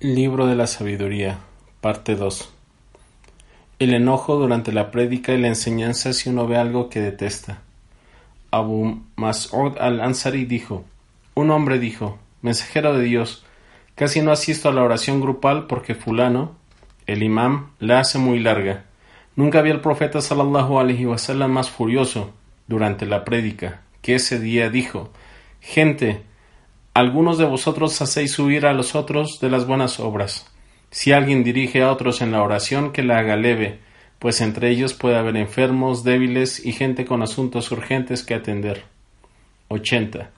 Libro 0.00 0.46
de 0.46 0.54
la 0.54 0.68
Sabiduría, 0.68 1.40
parte 1.80 2.14
2. 2.14 2.54
El 3.80 3.94
enojo 3.94 4.36
durante 4.36 4.70
la 4.70 4.92
prédica 4.92 5.32
y 5.32 5.40
la 5.40 5.48
enseñanza 5.48 6.12
si 6.12 6.30
uno 6.30 6.46
ve 6.46 6.56
algo 6.56 6.88
que 6.88 7.00
detesta. 7.00 7.62
Abu 8.52 9.02
Mas'ud 9.16 9.76
al-Ansari 9.76 10.44
dijo, 10.44 10.84
un 11.34 11.50
hombre 11.50 11.80
dijo, 11.80 12.16
mensajero 12.42 12.96
de 12.96 13.02
Dios, 13.02 13.44
casi 13.96 14.22
no 14.22 14.30
asisto 14.30 14.68
a 14.68 14.72
la 14.72 14.84
oración 14.84 15.20
grupal 15.20 15.66
porque 15.66 15.96
fulano, 15.96 16.54
el 17.08 17.24
imam, 17.24 17.70
la 17.80 17.98
hace 17.98 18.18
muy 18.18 18.38
larga. 18.38 18.84
Nunca 19.34 19.62
vi 19.62 19.72
al 19.72 19.80
profeta 19.80 20.20
sallallahu 20.20 20.78
alaihi 20.78 21.06
más 21.48 21.70
furioso 21.70 22.32
durante 22.68 23.04
la 23.04 23.24
prédica, 23.24 23.82
que 24.00 24.14
ese 24.14 24.38
día 24.38 24.70
dijo, 24.70 25.10
gente, 25.60 26.22
algunos 26.98 27.38
de 27.38 27.44
vosotros 27.44 28.02
hacéis 28.02 28.36
huir 28.40 28.66
a 28.66 28.72
los 28.72 28.96
otros 28.96 29.38
de 29.38 29.48
las 29.48 29.68
buenas 29.68 30.00
obras. 30.00 30.52
Si 30.90 31.12
alguien 31.12 31.44
dirige 31.44 31.80
a 31.80 31.92
otros 31.92 32.22
en 32.22 32.32
la 32.32 32.42
oración, 32.42 32.90
que 32.90 33.04
la 33.04 33.18
haga 33.18 33.36
leve, 33.36 33.78
pues 34.18 34.40
entre 34.40 34.68
ellos 34.70 34.94
puede 34.94 35.16
haber 35.16 35.36
enfermos, 35.36 36.02
débiles 36.02 36.66
y 36.66 36.72
gente 36.72 37.04
con 37.04 37.22
asuntos 37.22 37.70
urgentes 37.70 38.24
que 38.24 38.34
atender. 38.34 38.82
80. 39.68 40.30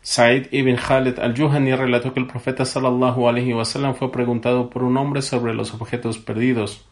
Said 0.00 0.46
ibn 0.52 0.76
Khalid 0.76 1.18
al-Juhani 1.18 1.74
relató 1.74 2.14
que 2.14 2.20
el 2.20 2.26
profeta 2.26 2.64
sallallahu 2.64 3.28
alaihi 3.28 3.52
wasallam 3.52 3.94
fue 3.94 4.10
preguntado 4.10 4.70
por 4.70 4.84
un 4.84 4.96
hombre 4.96 5.20
sobre 5.20 5.52
los 5.52 5.74
objetos 5.74 6.16
perdidos, 6.16 6.86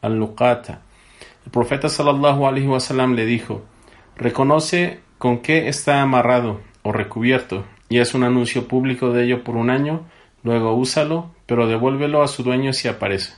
al-Luqata. 0.00 0.80
El 1.44 1.50
profeta 1.50 1.90
sallallahu 1.90 2.46
alaihi 2.46 2.68
wasallam 2.68 3.14
le 3.14 3.26
dijo: 3.26 3.62
Reconoce 4.16 5.00
con 5.18 5.40
qué 5.40 5.68
está 5.68 6.00
amarrado 6.00 6.62
o 6.82 6.92
recubierto 6.92 7.66
y 7.90 7.98
haz 7.98 8.14
un 8.14 8.22
anuncio 8.22 8.66
público 8.68 9.12
de 9.12 9.24
ello 9.24 9.44
por 9.44 9.56
un 9.56 9.68
año, 9.68 10.06
luego 10.42 10.74
úsalo, 10.74 11.34
pero 11.44 11.66
devuélvelo 11.66 12.22
a 12.22 12.28
su 12.28 12.42
dueño 12.42 12.72
si 12.72 12.88
aparece. 12.88 13.34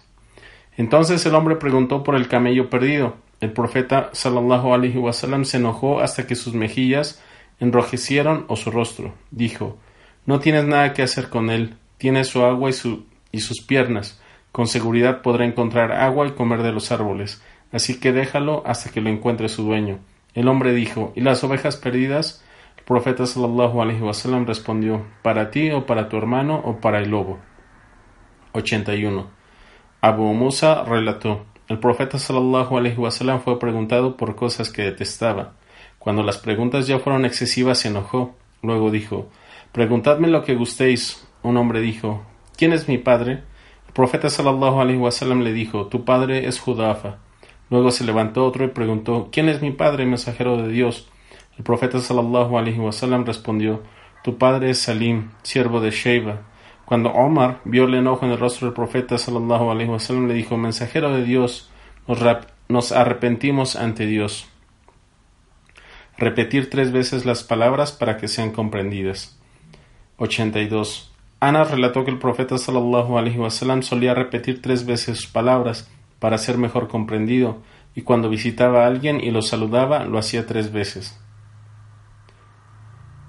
Entonces 0.77 1.25
el 1.27 1.34
hombre 1.34 1.56
preguntó 1.56 2.05
por 2.05 2.14
el 2.14 2.28
camello 2.28 2.70
perdido. 2.70 3.17
El 3.41 3.53
profeta 3.53 4.11
se 4.12 4.28
enojó 4.28 6.00
hasta 6.00 6.27
que 6.27 6.36
sus 6.36 6.55
mejillas 6.55 7.20
enrojecieron 7.61 8.45
o 8.48 8.56
su 8.56 8.70
rostro. 8.70 9.14
Dijo: 9.30 9.78
No 10.27 10.39
tienes 10.39 10.64
nada 10.64 10.92
que 10.92 11.03
hacer 11.03 11.28
con 11.28 11.50
él. 11.50 11.75
Tiene 11.97 12.25
su 12.25 12.45
agua 12.45 12.70
y, 12.70 12.73
su, 12.75 13.06
y 13.33 13.41
sus 13.41 13.62
piernas. 13.62 14.20
Con 14.53 14.67
seguridad 14.67 15.23
podrá 15.23 15.47
encontrar 15.47 15.92
agua 15.92 16.27
y 16.27 16.33
comer 16.33 16.62
de 16.62 16.73
los 16.73 16.92
árboles. 16.92 17.42
Así 17.73 17.98
que 17.98 18.12
déjalo 18.12 18.62
hasta 18.67 18.91
que 18.91 19.00
lo 19.00 19.08
encuentre 19.08 19.48
su 19.48 19.62
dueño. 19.64 19.98
El 20.34 20.47
hombre 20.48 20.75
dijo: 20.75 21.12
¿Y 21.17 21.23
las 21.23 21.42
ovejas 21.42 21.77
perdidas? 21.77 22.45
El 22.83 22.87
profeta 22.87 23.27
sallallahu 23.27 23.81
alaihi 23.81 24.03
wasallam 24.03 24.45
respondió: 24.45 25.07
Para 25.23 25.53
ti 25.53 25.71
o 25.71 25.87
para 25.87 26.09
tu 26.09 26.17
hermano 26.17 26.61
o 26.65 26.81
para 26.81 26.99
el 26.99 27.11
lobo. 27.11 27.39
81. 28.55 29.25
Abu 30.01 30.35
Musa 30.35 30.83
relató: 30.83 31.47
El 31.69 31.79
profeta 31.79 32.19
sallallahu 32.19 32.77
alaihi 32.77 32.99
wasallam 32.99 33.41
fue 33.41 33.61
preguntado 33.61 34.17
por 34.17 34.35
cosas 34.35 34.69
que 34.73 34.83
detestaba. 34.83 35.53
Cuando 36.01 36.25
las 36.25 36.39
preguntas 36.39 36.89
ya 36.89 36.98
fueron 36.98 37.25
excesivas 37.25 37.79
se 37.79 37.87
enojó. 37.87 38.35
Luego 38.63 38.91
dijo: 38.91 39.29
Preguntadme 39.71 40.27
lo 40.27 40.42
que 40.42 40.57
gustéis. 40.57 41.25
Un 41.45 41.59
hombre 41.59 41.81
dijo: 41.81 42.23
¿Quién 42.57 42.73
es 42.73 42.89
mi 42.89 42.98
padre? 42.98 43.45
El 43.87 43.92
profeta 43.95 44.29
sallallahu 44.29 44.81
alaihi 44.81 44.98
wasallam 44.98 45.42
le 45.42 45.53
dijo: 45.53 45.87
Tu 45.87 46.05
padre 46.05 46.48
es 46.48 46.59
Judafa. 46.59 47.19
Luego 47.71 47.92
se 47.92 48.03
levantó 48.03 48.45
otro 48.45 48.65
y 48.65 48.69
preguntó: 48.71 49.29
¿Quién 49.31 49.48
es 49.48 49.63
mi 49.63 49.71
padre, 49.71 50.05
mensajero 50.05 50.57
de 50.57 50.67
Dios? 50.67 51.09
El 51.58 51.64
profeta 51.64 52.01
sallallahu 52.01 52.57
alaihi 52.57 52.79
wasallam 52.79 53.24
respondió: 53.24 53.83
Tu 54.24 54.39
padre 54.39 54.70
es 54.70 54.79
Salim, 54.79 55.30
siervo 55.42 55.80
de 55.80 55.90
Sheiba. 55.90 56.42
Cuando 56.85 57.11
Omar 57.11 57.61
vio 57.64 57.85
el 57.85 57.95
enojo 57.95 58.27
en 58.27 58.33
el 58.33 58.39
rostro 58.39 58.67
del 58.67 58.74
profeta 58.74 59.18
sallallahu 59.18 59.70
alaihi 59.70 59.91
wasallam 59.91 60.29
le 60.29 60.35
dijo: 60.35 60.57
Mensajero 60.57 61.12
de 61.12 61.24
Dios, 61.24 61.70
nos, 62.68 62.92
arrepentimos 62.92 63.77
ante 63.77 64.07
Dios. 64.07 64.48
Repetir 66.17 66.70
tres 66.70 66.92
veces 66.92 67.24
las 67.24 67.42
palabras 67.45 67.92
para 67.92 68.17
que 68.17 68.29
sean 68.29 68.52
comprendidas. 68.52 69.39
82. 70.18 71.12
Ana 71.41 71.64
relató 71.64 72.05
que 72.05 72.11
el 72.11 72.18
profeta 72.18 72.57
sallallahu 72.57 73.18
alaihi 73.18 73.39
wasallam 73.39 73.83
solía 73.83 74.14
repetir 74.14 74.62
tres 74.62 74.86
veces 74.86 75.18
sus 75.18 75.27
palabras 75.27 75.91
para 76.18 76.39
ser 76.39 76.57
mejor 76.57 76.89
comprendido, 76.89 77.58
y 77.95 78.02
cuando 78.02 78.29
visitaba 78.29 78.85
a 78.85 78.86
alguien 78.86 79.20
y 79.20 79.30
lo 79.33 79.42
saludaba, 79.42 80.05
lo 80.05 80.18
hacía 80.18 80.46
tres 80.46 80.73
veces. 80.73 81.18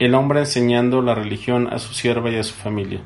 El 0.03 0.15
hombre 0.15 0.41
enseñando 0.41 1.01
la 1.01 1.15
religión 1.15 1.69
a 1.71 1.79
su 1.79 1.93
sierva 1.93 2.29
y 2.29 2.35
a 2.35 2.43
su 2.43 2.53
familia. 2.53 2.99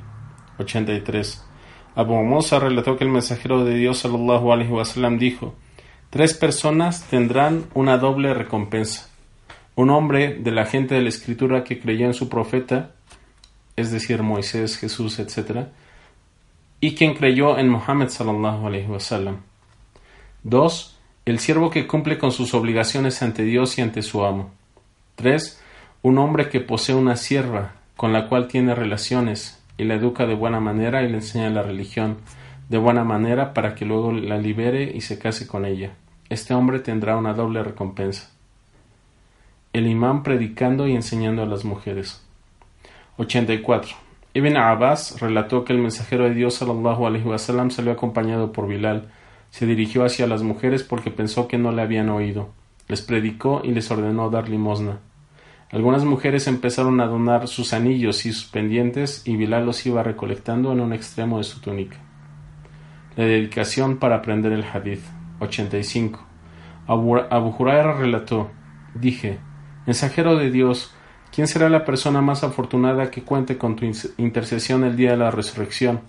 83. 0.58 1.46
Abu 1.94 2.16
Musa 2.24 2.58
relató 2.58 2.98
que 2.98 3.04
el 3.04 3.12
mensajero 3.12 3.64
de 3.64 3.76
Dios 3.76 4.00
sallallahu 4.00 4.52
alaihi 4.52 4.72
wasallam 4.72 5.20
dijo: 5.20 5.54
Tres 6.10 6.34
personas 6.34 7.08
tendrán 7.08 7.66
una 7.76 8.00
doble 8.00 8.34
recompensa. 8.34 9.10
Un 9.76 9.92
hombre 9.92 10.40
de 10.40 10.50
la 10.50 10.66
gente 10.66 10.96
de 10.96 11.02
la 11.02 11.10
escritura 11.10 11.64
que 11.64 11.80
creyó 11.80 12.08
en 12.08 12.16
su 12.16 12.30
profeta, 12.30 12.96
es 13.76 13.92
decir, 13.92 14.24
Moisés, 14.24 14.80
Jesús, 14.80 15.20
etc., 15.20 15.68
y 16.82 16.96
quien 16.96 17.14
creyó 17.14 17.60
en 17.60 17.70
Muhammad 17.70 18.08
sallallahu 18.08 18.66
alaihi 18.66 18.88
wasallam. 18.88 19.44
El 21.26 21.38
siervo 21.38 21.70
que 21.70 21.86
cumple 21.86 22.18
con 22.18 22.32
sus 22.32 22.56
obligaciones 22.56 23.22
ante 23.22 23.44
Dios 23.44 23.78
y 23.78 23.82
ante 23.84 24.02
su 24.02 24.26
amo. 24.26 24.50
Tres, 25.14 25.62
un 26.02 26.18
hombre 26.18 26.50
que 26.50 26.60
posee 26.60 26.96
una 26.96 27.16
sierva 27.16 27.74
con 27.96 28.14
la 28.14 28.28
cual 28.28 28.48
tiene 28.48 28.76
relaciones 28.76 29.64
y 29.78 29.84
la 29.84 29.96
educa 29.96 30.26
de 30.26 30.36
buena 30.36 30.60
manera 30.60 31.04
y 31.04 31.10
le 31.10 31.16
enseña 31.16 31.50
la 31.50 31.64
religión 31.64 32.18
de 32.70 32.78
buena 32.78 33.04
manera 33.04 33.54
para 33.54 33.76
que 33.76 33.86
luego 33.86 34.12
la 34.12 34.38
libere 34.38 34.92
y 34.94 35.02
se 35.02 35.18
case 35.18 35.48
con 35.48 35.66
ella. 35.66 35.94
Este 36.30 36.54
hombre 36.54 36.80
tendrá 36.80 37.18
una 37.18 37.34
doble 37.34 37.64
recompensa. 37.64 38.30
El 39.74 39.88
imán 39.88 40.24
predicando 40.24 40.88
y 40.88 40.96
enseñando 40.96 41.44
a 41.44 41.46
las 41.46 41.64
mujeres. 41.64 42.24
84. 43.18 43.96
Ibn 44.34 44.58
Abbas 44.58 45.20
relató 45.20 45.66
que 45.66 45.74
el 45.74 45.80
mensajero 45.80 46.26
de 46.26 46.34
Dios 46.34 46.56
salió 46.56 47.92
acompañado 47.92 48.52
por 48.52 48.68
Bilal. 48.68 49.10
Se 49.50 49.66
dirigió 49.66 50.04
hacia 50.04 50.28
las 50.28 50.44
mujeres 50.44 50.84
porque 50.84 51.10
pensó 51.10 51.48
que 51.48 51.58
no 51.58 51.72
le 51.72 51.82
habían 51.82 52.10
oído. 52.10 52.50
Les 52.88 53.02
predicó 53.02 53.62
y 53.64 53.72
les 53.72 53.90
ordenó 53.90 54.30
dar 54.30 54.50
limosna. 54.50 55.00
Algunas 55.70 56.06
mujeres 56.06 56.48
empezaron 56.48 57.02
a 57.02 57.08
donar 57.08 57.48
sus 57.50 57.74
anillos 57.74 58.26
y 58.26 58.32
sus 58.32 58.46
pendientes 58.46 59.24
y 59.26 59.36
Bilal 59.36 59.66
los 59.66 59.86
iba 59.86 60.02
recolectando 60.02 60.72
en 60.72 60.80
un 60.80 60.94
extremo 60.94 61.40
de 61.40 61.44
su 61.44 61.60
túnica. 61.60 61.98
La 63.18 63.26
dedicación 63.26 63.98
para 63.98 64.18
aprender 64.18 64.54
el 64.54 64.64
hadith. 64.64 65.04
85. 65.40 66.26
Abu, 66.88 67.18
Abu 67.18 67.54
Huraira 67.58 67.94
relató: 67.94 68.50
Dije, 68.96 69.40
Mensajero 69.86 70.38
de 70.38 70.52
Dios, 70.52 70.94
¿quién 71.34 71.48
será 71.48 71.70
la 71.70 71.86
persona 71.86 72.22
más 72.22 72.44
afortunada 72.44 73.12
que 73.12 73.24
cuente 73.24 73.58
con 73.58 73.76
tu 73.76 73.86
intercesión 74.18 74.84
el 74.84 74.96
día 74.96 75.12
de 75.12 75.18
la 75.18 75.32
resurrección? 75.32 76.02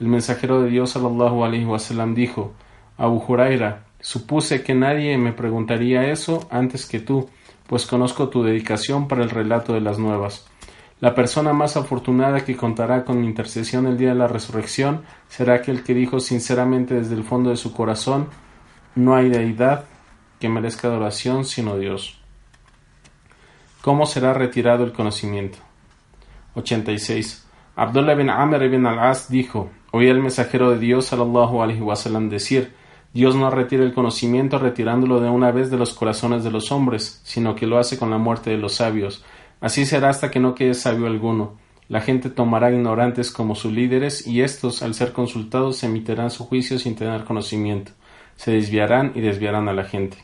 El 0.00 0.08
mensajero 0.08 0.62
de 0.62 0.70
Dios 0.70 0.90
sallallahu 0.90 1.44
alaihi 1.44 1.64
wasallam 1.64 2.14
dijo: 2.14 2.54
Abu 2.98 3.22
Huraira, 3.26 3.86
supuse 4.00 4.62
que 4.62 4.74
nadie 4.74 5.16
me 5.16 5.32
preguntaría 5.32 6.10
eso 6.10 6.48
antes 6.50 6.86
que 6.86 7.00
tú 7.00 7.28
pues 7.66 7.86
conozco 7.86 8.28
tu 8.28 8.42
dedicación 8.42 9.08
para 9.08 9.22
el 9.22 9.30
relato 9.30 9.72
de 9.72 9.80
las 9.80 9.98
nuevas. 9.98 10.46
La 11.00 11.14
persona 11.14 11.52
más 11.52 11.76
afortunada 11.76 12.44
que 12.44 12.56
contará 12.56 13.04
con 13.04 13.20
mi 13.20 13.26
intercesión 13.26 13.86
el 13.86 13.98
día 13.98 14.10
de 14.10 14.14
la 14.14 14.28
resurrección 14.28 15.02
será 15.28 15.54
aquel 15.54 15.82
que 15.82 15.92
dijo 15.92 16.20
sinceramente 16.20 16.94
desde 16.94 17.14
el 17.14 17.24
fondo 17.24 17.50
de 17.50 17.56
su 17.56 17.72
corazón 17.74 18.28
no 18.94 19.14
hay 19.14 19.28
deidad 19.28 19.84
que 20.40 20.48
merezca 20.48 20.88
adoración 20.88 21.44
sino 21.44 21.76
Dios. 21.76 22.18
¿Cómo 23.82 24.06
será 24.06 24.32
retirado 24.32 24.84
el 24.84 24.92
conocimiento? 24.92 25.58
86. 26.54 27.46
Abdullah 27.76 28.14
bin 28.14 28.30
Amr 28.30 28.62
ibn 28.62 28.86
al-As 28.86 29.28
dijo, 29.28 29.70
oí 29.92 30.08
al 30.08 30.20
mensajero 30.20 30.70
de 30.70 30.78
Dios 30.78 31.06
sallallahu 31.06 31.60
wasallam 31.82 32.30
decir, 32.30 32.72
Dios 33.16 33.34
no 33.34 33.48
retira 33.48 33.82
el 33.82 33.94
conocimiento 33.94 34.58
retirándolo 34.58 35.20
de 35.20 35.30
una 35.30 35.50
vez 35.50 35.70
de 35.70 35.78
los 35.78 35.94
corazones 35.94 36.44
de 36.44 36.50
los 36.50 36.70
hombres, 36.70 37.22
sino 37.24 37.54
que 37.56 37.66
lo 37.66 37.78
hace 37.78 37.98
con 37.98 38.10
la 38.10 38.18
muerte 38.18 38.50
de 38.50 38.58
los 38.58 38.74
sabios. 38.74 39.24
Así 39.58 39.86
será 39.86 40.10
hasta 40.10 40.30
que 40.30 40.38
no 40.38 40.54
quede 40.54 40.74
sabio 40.74 41.06
alguno. 41.06 41.54
La 41.88 42.02
gente 42.02 42.28
tomará 42.28 42.70
ignorantes 42.70 43.30
como 43.30 43.54
sus 43.54 43.72
líderes 43.72 44.26
y 44.26 44.42
estos, 44.42 44.82
al 44.82 44.92
ser 44.92 45.14
consultados, 45.14 45.82
emitirán 45.82 46.30
su 46.30 46.44
juicio 46.44 46.78
sin 46.78 46.94
tener 46.94 47.24
conocimiento. 47.24 47.92
Se 48.36 48.50
desviarán 48.50 49.12
y 49.14 49.22
desviarán 49.22 49.70
a 49.70 49.72
la 49.72 49.84
gente. 49.84 50.18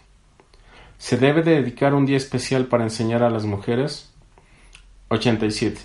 ¿Se 0.99 1.17
debe 1.17 1.41
dedicar 1.43 1.95
un 1.95 2.05
día 2.05 2.19
especial 2.19 2.67
para 2.67 2.85
enseñar 2.85 3.23
a 3.23 3.31
las 3.31 3.47
mujeres? 3.47 4.13
87. 5.09 5.81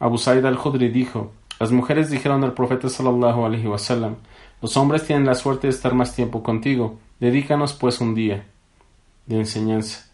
Abu 0.00 0.18
Said 0.18 0.44
al-Khudri 0.44 0.88
dijo, 0.88 1.30
las 1.60 1.70
mujeres 1.70 2.10
dijeron 2.10 2.42
al 2.42 2.54
profeta 2.54 2.88
sallallahu 2.88 3.46
alaihi 3.46 3.68
wasallam, 3.68 4.16
los 4.60 4.76
hombres 4.76 5.04
tienen 5.06 5.26
la 5.26 5.34
suerte 5.34 5.66
de 5.66 5.72
estar 5.72 5.94
más 5.94 6.14
tiempo 6.14 6.42
contigo, 6.42 6.98
dedícanos 7.20 7.74
pues 7.74 8.00
un 8.00 8.14
día 8.14 8.46
de 9.26 9.36
enseñanza. 9.36 10.08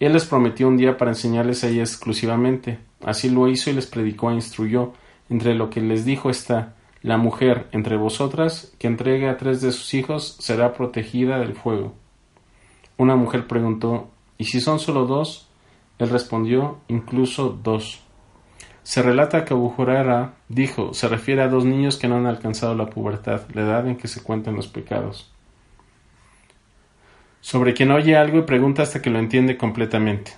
Él 0.00 0.14
les 0.14 0.24
prometió 0.24 0.66
un 0.66 0.76
día 0.76 0.96
para 0.96 1.12
enseñarles 1.12 1.62
a 1.62 1.68
ellas 1.68 1.92
exclusivamente. 1.92 2.78
Así 3.04 3.30
lo 3.30 3.48
hizo 3.48 3.70
y 3.70 3.74
les 3.74 3.86
predicó 3.86 4.30
e 4.30 4.34
instruyó. 4.34 4.92
Entre 5.30 5.54
lo 5.54 5.70
que 5.70 5.80
les 5.80 6.04
dijo 6.04 6.28
está 6.28 6.74
la 7.02 7.16
mujer 7.16 7.68
entre 7.72 7.96
vosotras 7.96 8.72
que 8.78 8.86
entregue 8.86 9.28
a 9.28 9.36
tres 9.36 9.60
de 9.60 9.72
sus 9.72 9.94
hijos 9.94 10.36
será 10.40 10.72
protegida 10.72 11.38
del 11.38 11.54
fuego. 11.54 11.94
Una 12.96 13.16
mujer 13.16 13.46
preguntó 13.46 14.10
¿Y 14.38 14.44
si 14.44 14.60
son 14.60 14.80
solo 14.80 15.06
dos? 15.06 15.48
Él 15.98 16.08
respondió 16.10 16.78
incluso 16.88 17.56
dos. 17.62 18.01
Se 18.82 19.02
relata 19.02 19.44
que 19.44 19.54
Abu 19.54 19.74
dijo 20.48 20.92
se 20.94 21.08
refiere 21.08 21.42
a 21.42 21.48
dos 21.48 21.64
niños 21.64 21.98
que 21.98 22.08
no 22.08 22.16
han 22.16 22.26
alcanzado 22.26 22.74
la 22.74 22.86
pubertad, 22.86 23.42
la 23.54 23.62
edad 23.62 23.86
en 23.86 23.96
que 23.96 24.08
se 24.08 24.22
cuentan 24.22 24.56
los 24.56 24.68
pecados 24.68 25.32
sobre 27.42 27.74
quien 27.74 27.90
oye 27.90 28.16
algo 28.16 28.38
y 28.38 28.42
pregunta 28.42 28.82
hasta 28.82 29.02
que 29.02 29.10
lo 29.10 29.18
entiende 29.18 29.58
completamente. 29.58 30.32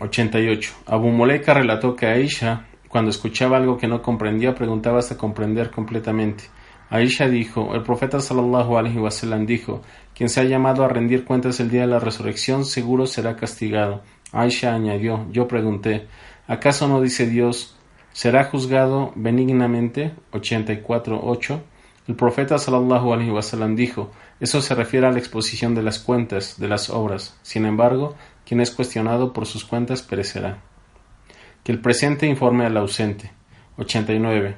88. 0.00 0.72
Abu 0.86 1.08
Moleika 1.10 1.52
relató 1.52 1.94
que 1.94 2.06
Aisha, 2.06 2.64
cuando 2.88 3.10
escuchaba 3.10 3.58
algo 3.58 3.76
que 3.76 3.86
no 3.86 4.00
comprendía, 4.00 4.54
preguntaba 4.54 4.98
hasta 4.98 5.18
comprender 5.18 5.70
completamente. 5.70 6.44
Aisha 6.88 7.28
dijo, 7.28 7.74
el 7.74 7.82
profeta 7.82 8.18
sallallahu 8.18 8.78
alaihi 8.78 8.98
wasallam 8.98 9.44
dijo, 9.44 9.82
quien 10.14 10.30
se 10.30 10.40
ha 10.40 10.44
llamado 10.44 10.84
a 10.84 10.88
rendir 10.88 11.26
cuentas 11.26 11.60
el 11.60 11.70
día 11.70 11.82
de 11.82 11.88
la 11.88 12.00
resurrección 12.00 12.64
seguro 12.64 13.06
será 13.06 13.36
castigado. 13.36 14.02
Aisha 14.32 14.74
añadió, 14.74 15.26
yo 15.30 15.46
pregunté, 15.46 16.08
¿acaso 16.50 16.88
no 16.88 17.00
dice 17.00 17.26
Dios, 17.26 17.76
será 18.12 18.44
juzgado 18.44 19.12
benignamente? 19.14 20.12
84.8. 20.32 21.60
El 22.08 22.16
profeta 22.16 22.58
sallallahu 22.58 23.12
alaihi 23.12 23.30
wasallam 23.30 23.76
dijo, 23.76 24.10
eso 24.40 24.60
se 24.60 24.74
refiere 24.74 25.06
a 25.06 25.12
la 25.12 25.18
exposición 25.18 25.74
de 25.74 25.82
las 25.82 25.98
cuentas 25.98 26.58
de 26.58 26.66
las 26.66 26.90
obras. 26.90 27.38
Sin 27.42 27.66
embargo, 27.66 28.16
quien 28.44 28.60
es 28.60 28.70
cuestionado 28.70 29.32
por 29.32 29.46
sus 29.46 29.64
cuentas 29.64 30.02
perecerá. 30.02 30.58
Que 31.62 31.72
el 31.72 31.80
presente 31.80 32.26
informe 32.26 32.66
al 32.66 32.76
ausente. 32.76 33.30
89. 33.76 34.56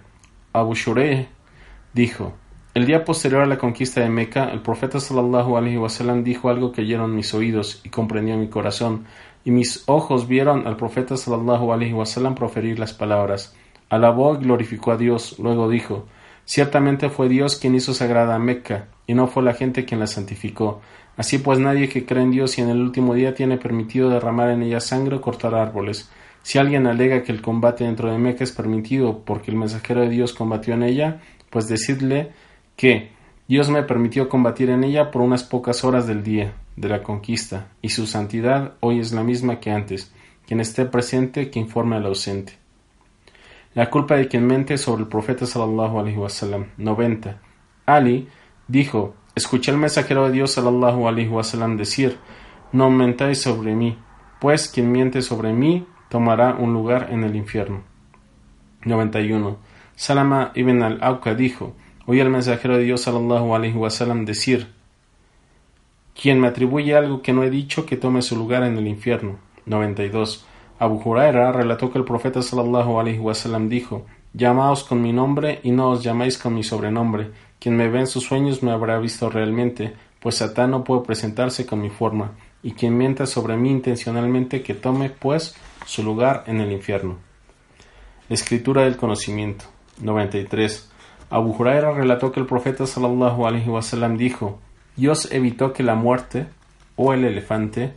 Abu 0.53 0.75
Shureh 0.75 1.29
dijo: 1.93 2.33
El 2.75 2.87
día 2.87 3.05
posterior 3.05 3.43
a 3.43 3.47
la 3.47 3.59
conquista 3.59 4.01
de 4.01 4.09
Meca, 4.09 4.51
el 4.51 4.63
profeta 4.63 4.99
sallallahu 4.99 5.57
alaihi 5.57 5.79
wasallam 5.79 6.25
dijo 6.25 6.49
algo 6.49 6.73
que 6.73 6.83
oyeron 6.83 7.15
mis 7.15 7.35
oídos 7.35 7.81
y 7.85 7.91
comprendió 7.91 8.37
mi 8.37 8.49
corazón, 8.49 9.05
y 9.45 9.51
mis 9.51 9.85
ojos 9.87 10.29
vieron 10.29 10.67
al 10.67 10.77
profeta 10.77 11.17
sallallahu 11.17 11.73
alaihi 11.73 11.93
wasallam 11.93 12.35
proferir 12.35 12.79
las 12.79 12.93
palabras. 12.93 13.55
Alabó 13.89 14.35
y 14.35 14.45
glorificó 14.45 14.93
a 14.93 14.97
Dios, 14.97 15.39
luego 15.39 15.69
dijo: 15.69 16.07
Ciertamente 16.45 17.11
fue 17.11 17.29
Dios 17.29 17.57
quien 17.57 17.75
hizo 17.75 17.95
sagrada 17.95 18.35
a 18.35 18.39
Mecca, 18.39 18.89
y 19.07 19.15
no 19.15 19.27
fue 19.27 19.43
la 19.43 19.55
gente 19.55 19.85
quien 19.85 20.01
la 20.01 20.07
santificó. 20.07 20.81
Así 21.17 21.39
pues 21.39 21.59
nadie 21.59 21.89
que 21.89 22.07
cree 22.07 22.23
en 22.23 22.31
Dios 22.31 22.57
y 22.59 22.63
en 22.63 22.71
el 22.71 22.81
último 22.81 23.15
día 23.15 23.35
tiene 23.35 23.59
permitido 23.59 24.09
derramar 24.09 24.51
en 24.51 24.63
ella 24.63 24.81
sangre 24.81 25.17
o 25.17 25.21
cortar 25.21 25.55
árboles. 25.55 26.11
Si 26.43 26.59
alguien 26.59 26.87
alega 26.87 27.23
que 27.23 27.33
el 27.33 27.43
combate 27.43 27.85
dentro 27.85 28.11
de 28.11 28.19
Meca 28.19 28.43
es 28.43 28.53
permitido 28.53 29.21
porque 29.25 29.51
el 29.51 29.57
mensajero 29.57 30.01
de 30.01 30.09
Dios 30.09 30.33
combatió 30.33 30.75
en 30.75 30.83
ella, 30.83 31.21
pues 31.51 31.69
decidle 31.69 32.33
que 32.77 33.11
Dios 33.47 33.69
me 33.69 33.83
permitió 33.83 34.29
combatir 34.29 34.71
en 34.71 34.85
ella 34.85 35.11
por 35.11 35.21
unas 35.23 35.45
pocas 35.45 35.85
horas 35.85 36.07
del 36.07 36.25
día 36.25 36.55
de 36.77 36.89
la 36.89 37.03
conquista, 37.03 37.69
y 37.83 37.91
su 37.91 38.07
santidad 38.07 38.75
hoy 38.81 38.99
es 38.99 39.13
la 39.13 39.23
misma 39.23 39.61
que 39.61 39.71
antes. 39.71 40.13
Quien 40.47 40.61
esté 40.61 40.85
presente, 40.87 41.51
que 41.51 41.61
informe 41.61 41.97
al 41.97 42.07
ausente. 42.07 42.55
La 43.75 43.89
culpa 43.89 44.17
de 44.17 44.29
quien 44.29 44.47
mente 44.47 44.77
sobre 44.77 45.03
el 45.03 45.09
profeta 45.09 45.47
sallallahu 45.47 45.99
alaihi 45.99 46.19
wasallam. 46.19 46.67
90. 46.77 47.41
Ali 47.87 48.29
dijo, 48.69 49.15
escuché 49.35 49.71
al 49.71 49.79
mensajero 49.79 50.27
de 50.27 50.33
Dios 50.33 50.53
sallallahu 50.53 51.09
alaihi 51.09 51.29
wasallam 51.29 51.77
decir, 51.77 52.19
no 52.73 52.91
mentáis 52.91 53.41
sobre 53.41 53.75
mí, 53.75 53.99
pues 54.41 54.69
quien 54.69 54.93
miente 54.93 55.23
sobre 55.23 55.53
mí 55.53 55.87
tomará 56.11 56.55
un 56.55 56.75
lugar 56.75 57.09
en 57.11 57.25
el 57.25 57.37
infierno. 57.37 57.83
91. 58.85 59.57
Salama 59.95 60.53
ibn 60.55 60.83
al-Auqa 60.83 61.35
dijo, 61.35 61.75
oí 62.07 62.21
al 62.21 62.29
mensajero 62.29 62.77
de 62.77 62.85
Dios 62.85 63.03
sallallahu 63.03 63.55
alaihi 63.55 63.77
wasallam 63.77 64.25
decir, 64.25 64.69
quien 66.21 66.41
me 66.41 66.49
atribuye 66.49 66.95
algo 66.95 67.23
que 67.23 67.33
no 67.33 67.43
he 67.43 67.51
dicho, 67.51 67.87
que 67.87 67.97
tome 67.97 68.23
su 68.23 68.37
lugar 68.37 68.63
en 68.65 68.77
el 68.77 68.87
infierno. 68.87 69.39
92. 69.67 70.47
Abu 70.79 71.01
Huraira 71.05 71.53
relató 71.53 71.93
que 71.93 71.99
el 71.99 72.05
profeta 72.05 72.43
sallallahu 72.43 72.99
alaihi 72.99 73.19
wasallam 73.19 73.69
dijo: 73.69 74.05
Llamaos 74.35 74.85
con 74.85 75.01
mi 75.01 75.13
nombre 75.13 75.61
y 75.63 75.71
no 75.71 75.91
os 75.91 76.03
llaméis 76.03 76.39
con 76.39 76.55
mi 76.55 76.65
sobrenombre. 76.65 77.31
Quien 77.61 77.77
me 77.77 77.89
ve 77.89 78.01
en 78.01 78.07
sus 78.07 78.25
sueños 78.25 78.63
me 78.63 78.73
habrá 78.73 78.99
visto 78.99 79.31
realmente, 79.31 79.95
pues 80.21 80.37
Satán 80.37 80.73
no 80.73 80.83
puede 80.83 81.03
presentarse 81.03 81.67
con 81.67 81.81
mi 81.81 81.91
forma, 81.91 82.33
y 82.63 82.73
quien 82.73 82.97
mienta 82.97 83.27
sobre 83.27 83.57
mí 83.57 83.71
intencionalmente 83.71 84.63
que 84.63 84.75
tome, 84.75 85.11
pues, 85.11 85.55
su 85.87 86.03
lugar 86.03 86.45
en 86.47 86.61
el 86.61 86.73
infierno. 86.73 87.19
Escritura 88.29 88.83
del 88.83 88.97
conocimiento. 88.97 89.67
93. 90.01 90.91
Abu 91.31 91.55
Huraira 91.57 91.93
relató 91.93 92.33
que 92.33 92.41
el 92.41 92.47
profeta 92.47 92.87
sallallahu 92.87 93.47
alaihi 93.47 93.69
wasallam 93.69 94.17
dijo: 94.17 94.59
Dios 94.97 95.31
evitó 95.33 95.73
que 95.73 95.83
la 95.83 95.95
muerte 95.95 96.47
o 96.97 97.13
el 97.13 97.25
elefante 97.25 97.95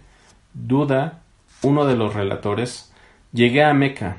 duda 0.53 1.21
uno 1.65 1.86
de 1.86 1.95
los 1.95 2.13
relatores, 2.13 2.92
llegué 3.33 3.63
a 3.63 3.74
Meca 3.74 4.18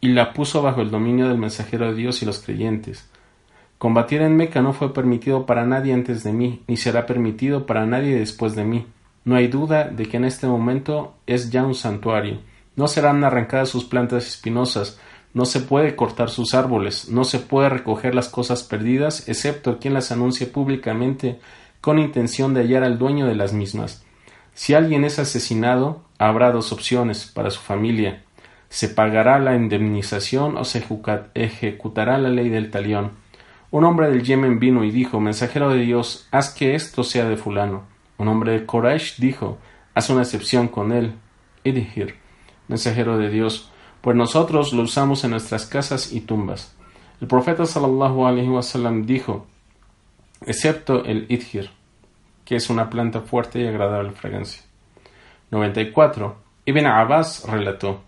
y 0.00 0.08
la 0.08 0.32
puso 0.32 0.62
bajo 0.62 0.80
el 0.80 0.90
dominio 0.90 1.28
del 1.28 1.38
mensajero 1.38 1.86
de 1.86 1.94
Dios 1.94 2.22
y 2.22 2.26
los 2.26 2.40
creyentes. 2.40 3.08
Combatir 3.78 4.22
en 4.22 4.36
Meca 4.36 4.62
no 4.62 4.72
fue 4.72 4.92
permitido 4.92 5.46
para 5.46 5.64
nadie 5.64 5.92
antes 5.92 6.22
de 6.22 6.32
mí, 6.32 6.62
ni 6.66 6.76
será 6.76 7.06
permitido 7.06 7.66
para 7.66 7.86
nadie 7.86 8.18
después 8.18 8.54
de 8.54 8.64
mí. 8.64 8.86
No 9.24 9.36
hay 9.36 9.48
duda 9.48 9.84
de 9.84 10.06
que 10.06 10.16
en 10.16 10.24
este 10.24 10.46
momento 10.46 11.14
es 11.26 11.50
ya 11.50 11.64
un 11.64 11.74
santuario. 11.74 12.40
No 12.74 12.88
serán 12.88 13.22
arrancadas 13.22 13.68
sus 13.68 13.84
plantas 13.84 14.26
espinosas, 14.26 14.98
no 15.34 15.44
se 15.44 15.60
puede 15.60 15.96
cortar 15.96 16.30
sus 16.30 16.54
árboles, 16.54 17.08
no 17.08 17.24
se 17.24 17.38
puede 17.38 17.68
recoger 17.68 18.14
las 18.14 18.28
cosas 18.28 18.62
perdidas, 18.62 19.28
excepto 19.28 19.78
quien 19.78 19.94
las 19.94 20.12
anuncie 20.12 20.46
públicamente 20.46 21.38
con 21.82 21.98
intención 21.98 22.54
de 22.54 22.62
hallar 22.62 22.84
al 22.84 22.98
dueño 22.98 23.26
de 23.26 23.34
las 23.34 23.52
mismas. 23.52 24.02
Si 24.54 24.72
alguien 24.72 25.04
es 25.04 25.18
asesinado, 25.18 26.02
habrá 26.16 26.50
dos 26.52 26.72
opciones 26.72 27.26
para 27.26 27.50
su 27.50 27.60
familia. 27.60 28.22
Se 28.70 28.88
pagará 28.88 29.38
la 29.38 29.54
indemnización 29.54 30.56
o 30.56 30.64
se 30.64 30.82
ejecutará 31.34 32.16
la 32.16 32.30
ley 32.30 32.48
del 32.48 32.70
talión. 32.70 33.10
Un 33.70 33.84
hombre 33.84 34.08
del 34.08 34.22
Yemen 34.22 34.58
vino 34.58 34.84
y 34.84 34.90
dijo, 34.90 35.20
Mensajero 35.20 35.68
de 35.68 35.80
Dios, 35.80 36.28
haz 36.30 36.54
que 36.54 36.74
esto 36.74 37.04
sea 37.04 37.28
de 37.28 37.36
fulano. 37.36 37.82
Un 38.16 38.28
hombre 38.28 38.52
de 38.52 38.64
Quraysh 38.64 39.18
dijo, 39.18 39.58
haz 39.94 40.08
una 40.08 40.22
excepción 40.22 40.68
con 40.68 40.92
él. 40.92 41.14
Idhir, 41.64 42.14
mensajero 42.68 43.18
de 43.18 43.28
Dios, 43.28 43.70
pues 44.00 44.16
nosotros 44.16 44.72
lo 44.72 44.82
usamos 44.82 45.24
en 45.24 45.32
nuestras 45.32 45.66
casas 45.66 46.12
y 46.12 46.20
tumbas. 46.20 46.76
El 47.20 47.26
profeta 47.26 47.66
sallallahu 47.66 48.26
alaihi 48.26 48.48
wasallam 48.48 49.06
dijo, 49.06 49.46
excepto 50.46 51.04
el 51.04 51.26
idhir, 51.28 51.70
que 52.44 52.56
es 52.56 52.70
una 52.70 52.90
planta 52.90 53.20
fuerte 53.20 53.60
y 53.60 53.66
agradable 53.66 54.12
fragancia. 54.12 54.62
94. 55.50 56.36
Ibn 56.64 56.86
Abbas 56.86 57.44
relató: 57.48 58.02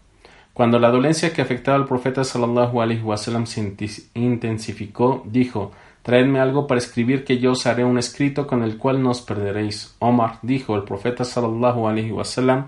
Cuando 0.52 0.78
la 0.78 0.90
dolencia 0.90 1.32
que 1.32 1.42
afectaba 1.42 1.76
al 1.76 1.86
profeta 1.86 2.24
sallallahu 2.24 2.80
alaihi 2.80 3.02
wasallam 3.02 3.46
se 3.46 3.74
intensificó, 4.14 5.22
dijo: 5.26 5.72
Traedme 6.02 6.38
algo 6.40 6.66
para 6.66 6.78
escribir 6.78 7.24
que 7.24 7.38
yo 7.38 7.52
os 7.52 7.66
haré 7.66 7.84
un 7.84 7.98
escrito 7.98 8.46
con 8.46 8.62
el 8.62 8.76
cual 8.76 9.02
no 9.02 9.10
os 9.10 9.22
perderéis. 9.22 9.96
Omar 9.98 10.38
dijo: 10.42 10.76
El 10.76 10.84
profeta 10.84 11.24
sallallahu 11.24 11.88
alaihi 11.88 12.12
wasallam 12.12 12.66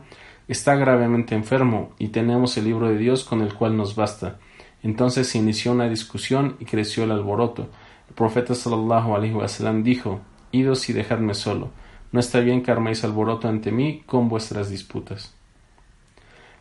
está 0.48 0.74
gravemente 0.76 1.34
enfermo 1.34 1.92
y 1.98 2.08
tenemos 2.08 2.56
el 2.56 2.64
libro 2.64 2.88
de 2.88 2.98
Dios 2.98 3.24
con 3.24 3.42
el 3.42 3.54
cual 3.54 3.76
nos 3.76 3.94
basta. 3.94 4.38
Entonces 4.82 5.28
se 5.28 5.38
inició 5.38 5.72
una 5.72 5.88
discusión 5.88 6.56
y 6.60 6.64
creció 6.64 7.04
el 7.04 7.10
alboroto. 7.10 7.68
El 8.08 8.14
profeta 8.14 8.54
sallallahu 8.54 9.14
alaihi 9.14 9.34
wasallam 9.34 9.82
dijo: 9.82 10.20
Idos 10.52 10.88
y 10.88 10.92
dejadme 10.92 11.34
solo. 11.34 11.70
No 12.12 12.20
está 12.20 12.40
bien 12.40 12.62
que 12.62 12.70
arméis 12.70 13.04
alboroto 13.04 13.48
ante 13.48 13.72
mí 13.72 14.02
con 14.06 14.28
vuestras 14.28 14.70
disputas. 14.70 15.34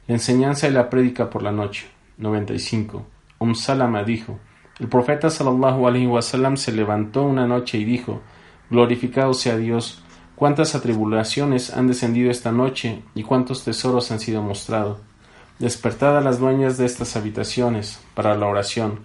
La 0.07 0.15
enseñanza 0.15 0.67
y 0.67 0.71
la 0.71 0.89
prédica 0.89 1.29
por 1.29 1.43
la 1.43 1.51
noche. 1.51 1.87
95. 2.17 3.05
Um 3.39 3.55
Salama 3.55 4.03
dijo: 4.03 4.39
El 4.79 4.87
profeta 4.87 5.29
sallallahu 5.29 5.87
alaihi 5.87 6.07
wasallam 6.07 6.57
se 6.57 6.71
levantó 6.71 7.23
una 7.23 7.47
noche 7.47 7.77
y 7.77 7.85
dijo: 7.85 8.21
Glorificado 8.69 9.33
sea 9.33 9.57
Dios, 9.57 10.03
cuántas 10.35 10.75
atribulaciones 10.75 11.73
han 11.73 11.87
descendido 11.87 12.31
esta 12.31 12.51
noche 12.51 13.03
y 13.13 13.23
cuántos 13.23 13.63
tesoros 13.63 14.11
han 14.11 14.19
sido 14.19 14.41
mostrados. 14.41 14.99
Despertad 15.59 16.17
a 16.17 16.21
las 16.21 16.39
dueñas 16.39 16.77
de 16.77 16.85
estas 16.85 17.15
habitaciones 17.15 18.01
para 18.13 18.35
la 18.35 18.47
oración. 18.47 18.99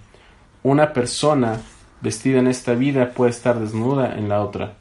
Una 0.62 0.92
persona 0.92 1.61
vestida 2.00 2.38
en 2.38 2.47
esta 2.47 2.75
vida 2.75 3.11
puede 3.11 3.30
estar 3.30 3.59
desnuda 3.59 4.16
en 4.16 4.28
la 4.28 4.42
otra. 4.42 4.75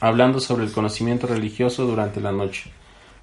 Hablando 0.00 0.40
sobre 0.40 0.64
el 0.64 0.72
conocimiento 0.72 1.26
religioso 1.26 1.86
durante 1.86 2.20
la 2.20 2.32
noche. 2.32 2.70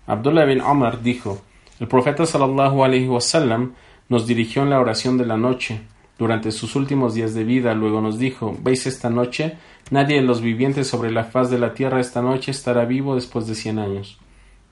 Abdullah 0.07 0.45
bin 0.45 0.61
Omar 0.61 1.01
dijo, 1.01 1.41
el 1.79 1.87
profeta 1.87 2.25
sallallahu 2.25 2.83
alaihi 2.83 3.07
wasallam 3.07 3.73
nos 4.07 4.27
dirigió 4.27 4.63
en 4.63 4.69
la 4.69 4.79
oración 4.79 5.17
de 5.17 5.25
la 5.25 5.37
noche 5.37 5.81
durante 6.17 6.51
sus 6.51 6.75
últimos 6.75 7.13
días 7.13 7.33
de 7.33 7.43
vida. 7.43 7.73
Luego 7.73 8.01
nos 8.01 8.19
dijo, 8.19 8.57
¿veis 8.61 8.85
esta 8.85 9.09
noche? 9.09 9.57
Nadie 9.91 10.17
de 10.17 10.21
los 10.21 10.41
vivientes 10.41 10.87
sobre 10.87 11.11
la 11.11 11.23
faz 11.23 11.49
de 11.49 11.59
la 11.59 11.73
tierra 11.73 11.99
esta 11.99 12.21
noche 12.21 12.51
estará 12.51 12.85
vivo 12.85 13.15
después 13.15 13.47
de 13.47 13.55
cien 13.55 13.79
años. 13.79 14.19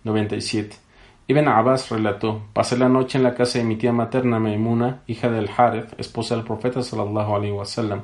97. 0.04 0.87
Ibn 1.30 1.46
Abbas 1.50 1.90
relató, 1.90 2.44
pasé 2.54 2.78
la 2.78 2.88
noche 2.88 3.18
en 3.18 3.24
la 3.26 3.34
casa 3.34 3.60
de 3.60 3.66
mi 3.66 3.76
tía 3.76 3.92
materna 3.92 4.40
Maimuna, 4.40 5.02
hija 5.08 5.30
del 5.30 5.50
Harith, 5.58 6.00
esposa 6.00 6.36
del 6.36 6.46
profeta 6.46 6.82
sallallahu 6.82 7.36
alaihi 7.36 7.52
wasallam. 7.52 8.00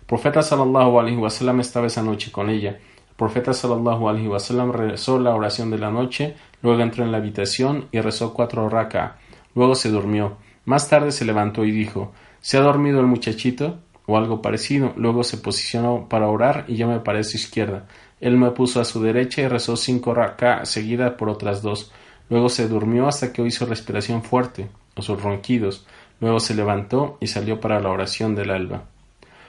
El 0.00 0.06
profeta 0.06 0.42
sallallahu 0.42 1.00
alaihi 1.00 1.16
wasallam 1.16 1.58
estaba 1.58 1.88
esa 1.88 2.04
noche 2.04 2.30
con 2.30 2.48
ella. 2.50 2.70
El 2.70 3.16
profeta 3.16 3.52
sallallahu 3.52 4.08
alaihi 4.08 4.28
wasallam 4.28 4.70
rezó 4.72 5.18
la 5.18 5.34
oración 5.34 5.72
de 5.72 5.78
la 5.78 5.90
noche, 5.90 6.36
luego 6.62 6.80
entró 6.80 7.02
en 7.02 7.10
la 7.10 7.18
habitación 7.18 7.88
y 7.90 8.00
rezó 8.00 8.32
cuatro 8.32 8.68
raka. 8.68 9.16
Luego 9.56 9.74
se 9.74 9.88
durmió. 9.88 10.36
Más 10.64 10.88
tarde 10.88 11.10
se 11.10 11.24
levantó 11.24 11.64
y 11.64 11.72
dijo, 11.72 12.12
¿se 12.40 12.58
ha 12.58 12.60
dormido 12.60 13.00
el 13.00 13.06
muchachito? 13.06 13.80
o 14.10 14.16
algo 14.16 14.40
parecido. 14.40 14.94
Luego 14.96 15.22
se 15.22 15.36
posicionó 15.36 16.08
para 16.08 16.28
orar 16.28 16.64
y 16.66 16.76
yo 16.76 16.88
me 16.88 16.98
paré 16.98 17.18
a 17.18 17.24
su 17.24 17.36
izquierda. 17.36 17.86
Él 18.20 18.38
me 18.38 18.50
puso 18.52 18.80
a 18.80 18.86
su 18.86 19.02
derecha 19.02 19.42
y 19.42 19.48
rezó 19.48 19.76
cinco 19.76 20.14
raka 20.14 20.64
seguida 20.64 21.18
por 21.18 21.28
otras 21.28 21.60
dos. 21.60 21.92
Luego 22.30 22.48
se 22.48 22.68
durmió 22.68 23.08
hasta 23.08 23.32
que 23.32 23.42
hizo 23.42 23.66
respiración 23.66 24.22
fuerte, 24.22 24.68
o 24.94 25.02
sus 25.02 25.22
ronquidos. 25.22 25.86
Luego 26.20 26.40
se 26.40 26.54
levantó 26.54 27.16
y 27.20 27.28
salió 27.28 27.60
para 27.60 27.80
la 27.80 27.90
oración 27.90 28.34
del 28.34 28.50
alba. 28.50 28.84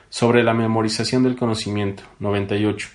Sobre 0.09 0.43
la 0.43 0.53
memorización 0.53 1.23
del 1.23 1.35
conocimiento. 1.35 2.03
98. 2.19 2.87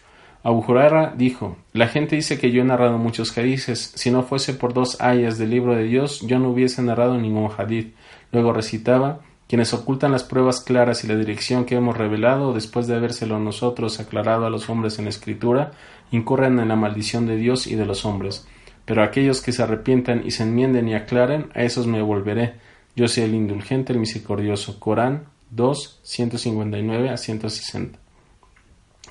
Abu 0.43 0.65
Huraira 0.67 1.15
dijo: 1.17 1.57
La 1.73 1.89
gente 1.89 2.17
dice 2.17 2.39
que 2.39 2.51
yo 2.51 2.63
he 2.63 2.65
narrado 2.65 2.99
muchos 2.99 3.37
hadices. 3.37 3.93
Si 3.95 4.11
no 4.11 4.23
fuese 4.23 4.55
por 4.55 4.75
dos 4.75 5.01
ayas 5.01 5.39
del 5.39 5.51
libro 5.51 5.75
de 5.75 5.85
Dios, 5.85 6.21
yo 6.21 6.39
no 6.39 6.51
hubiese 6.51 6.83
narrado 6.83 7.17
ningún 7.17 7.51
hadith. 7.57 7.95
Luego 8.31 8.53
recitaba: 8.53 9.21
Quienes 9.49 9.73
ocultan 9.73 10.13
las 10.13 10.23
pruebas 10.23 10.61
claras 10.61 11.03
y 11.03 11.07
la 11.07 11.17
dirección 11.17 11.65
que 11.65 11.77
hemos 11.77 11.97
revelado 11.97 12.53
después 12.53 12.87
de 12.87 12.95
habérselo 12.95 13.39
nosotros 13.39 14.01
aclarado 14.01 14.47
a 14.47 14.51
los 14.51 14.69
hombres 14.69 14.99
en 14.99 15.09
escritura, 15.09 15.73
incurren 16.11 16.59
en 16.59 16.69
la 16.69 16.77
maldición 16.77 17.27
de 17.27 17.37
Dios 17.37 17.67
y 17.67 17.75
de 17.75 17.87
los 17.87 18.05
hombres. 18.05 18.47
Pero 18.85 19.03
aquellos 19.03 19.41
que 19.41 19.53
se 19.53 19.63
arrepientan 19.63 20.23
y 20.27 20.31
se 20.31 20.43
enmienden 20.43 20.89
y 20.89 20.95
aclaren, 20.95 21.51
a 21.55 21.63
esos 21.63 21.87
me 21.87 22.03
volveré. 22.03 22.55
Yo 22.97 23.09
soy 23.09 23.25
el 23.25 23.35
indulgente, 23.35 23.93
el 23.93 23.99
misericordioso. 23.99 24.79
Corán 24.79 25.27
2, 25.51 26.01
159 26.03 27.11
a 27.11 27.17
160. 27.17 27.99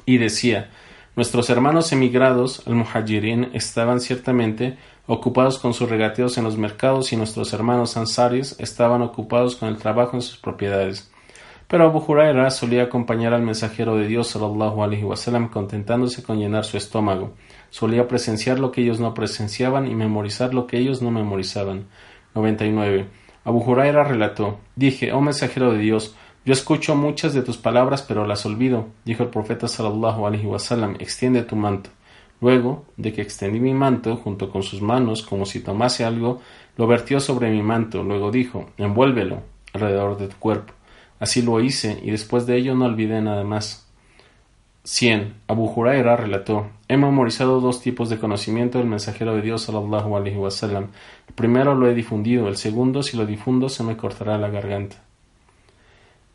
Y 0.05 0.17
decía, 0.17 0.69
nuestros 1.15 1.49
hermanos 1.49 1.91
emigrados, 1.91 2.67
al 2.67 2.75
muhajirin, 2.75 3.49
estaban 3.53 3.99
ciertamente 3.99 4.77
ocupados 5.05 5.59
con 5.59 5.73
sus 5.73 5.89
regateos 5.89 6.37
en 6.37 6.43
los 6.43 6.57
mercados 6.57 7.11
y 7.13 7.17
nuestros 7.17 7.53
hermanos 7.53 7.97
ansaris 7.97 8.55
estaban 8.59 9.01
ocupados 9.01 9.55
con 9.55 9.69
el 9.69 9.77
trabajo 9.77 10.15
en 10.15 10.21
sus 10.21 10.37
propiedades. 10.37 11.11
Pero 11.67 11.85
Abu 11.85 11.99
Huraira 11.99 12.49
solía 12.51 12.83
acompañar 12.83 13.33
al 13.33 13.41
mensajero 13.41 13.95
de 13.95 14.07
Dios 14.07 14.27
sallallahu 14.27 14.83
alaihi 14.83 15.03
wasallam 15.03 15.49
contentándose 15.49 16.23
con 16.23 16.39
llenar 16.39 16.65
su 16.65 16.77
estómago. 16.77 17.33
Solía 17.73 18.07
presenciar 18.07 18.59
lo 18.59 18.71
que 18.71 18.81
ellos 18.81 18.99
no 18.99 19.15
presenciaban 19.15 19.87
y 19.87 19.95
memorizar 19.95 20.53
lo 20.53 20.67
que 20.67 20.77
ellos 20.77 21.01
no 21.01 21.09
memorizaban. 21.09 21.87
99. 22.35 23.07
Abu 23.45 23.63
Huraira 23.63 24.03
relató: 24.03 24.59
Dije, 24.75 25.11
oh 25.11 25.21
mensajero 25.21 25.73
de 25.73 25.79
Dios, 25.79 26.15
yo 26.45 26.53
escucho 26.53 26.95
muchas 26.95 27.33
de 27.33 27.41
tus 27.41 27.57
palabras, 27.57 28.03
pero 28.03 28.27
las 28.27 28.45
olvido. 28.45 28.89
Dijo 29.05 29.23
el 29.23 29.29
profeta 29.29 29.67
sallallahu 29.67 30.27
alaihi 30.27 30.45
wasallam: 30.45 30.97
Extiende 30.99 31.41
tu 31.41 31.55
manto. 31.55 31.89
Luego 32.41 32.85
de 32.95 33.11
que 33.11 33.23
extendí 33.23 33.59
mi 33.59 33.73
manto 33.73 34.17
junto 34.17 34.51
con 34.51 34.61
sus 34.61 34.83
manos, 34.83 35.23
como 35.23 35.47
si 35.47 35.59
tomase 35.59 36.05
algo, 36.05 36.41
lo 36.77 36.85
vertió 36.85 37.19
sobre 37.19 37.49
mi 37.49 37.63
manto. 37.63 38.03
Luego 38.03 38.29
dijo: 38.29 38.69
Envuélvelo 38.77 39.41
alrededor 39.73 40.19
de 40.19 40.27
tu 40.27 40.35
cuerpo. 40.37 40.73
Así 41.19 41.41
lo 41.41 41.59
hice, 41.59 41.99
y 42.03 42.11
después 42.11 42.45
de 42.45 42.55
ello 42.55 42.75
no 42.75 42.85
olvidé 42.85 43.19
nada 43.19 43.43
más. 43.43 43.89
100. 44.83 45.33
Abu 45.47 45.73
Huraira 45.73 46.17
relató: 46.17 46.67
He 46.93 46.97
memorizado 46.97 47.59
dos 47.59 47.81
tipos 47.81 48.07
de 48.11 48.19
conocimiento 48.19 48.77
del 48.77 48.85
mensajero 48.85 49.33
de 49.33 49.41
Dios 49.41 49.63
sallallahu 49.63 50.15
alaihi 50.15 50.37
wasallam. 50.37 50.89
El 51.27 51.33
primero 51.33 51.73
lo 51.73 51.89
he 51.89 51.95
difundido, 51.95 52.47
el 52.47 52.55
segundo, 52.55 53.01
si 53.01 53.17
lo 53.17 53.25
difundo, 53.25 53.67
se 53.67 53.83
me 53.83 53.97
cortará 53.97 54.37
la 54.37 54.51
garganta. 54.51 54.97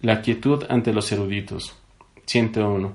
La 0.01 0.21
quietud 0.21 0.65
ante 0.69 0.93
los 0.93 1.13
eruditos. 1.13 1.77
101. 2.27 2.93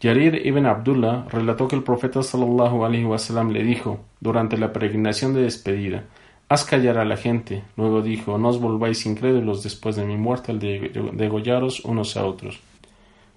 Yarir 0.00 0.40
ibn 0.46 0.64
Abdullah 0.64 1.26
relató 1.28 1.68
que 1.68 1.76
el 1.76 1.82
profeta 1.82 2.22
sallallahu 2.22 2.82
alaihi 2.82 3.04
wasallam 3.04 3.50
le 3.50 3.62
dijo 3.62 4.00
durante 4.18 4.56
la 4.56 4.72
peregrinación 4.72 5.34
de 5.34 5.42
despedida: 5.42 6.04
Haz 6.48 6.64
callar 6.64 6.96
a 6.96 7.04
la 7.04 7.18
gente. 7.18 7.62
Luego 7.76 8.00
dijo, 8.00 8.38
no 8.38 8.48
os 8.48 8.58
volváis 8.58 9.04
incrédulos 9.04 9.62
después 9.62 9.96
de 9.96 10.06
mi 10.06 10.16
muerte 10.16 10.50
al 10.50 10.58
degollaros 10.58 11.84
unos 11.84 12.16
a 12.16 12.24
otros. 12.24 12.58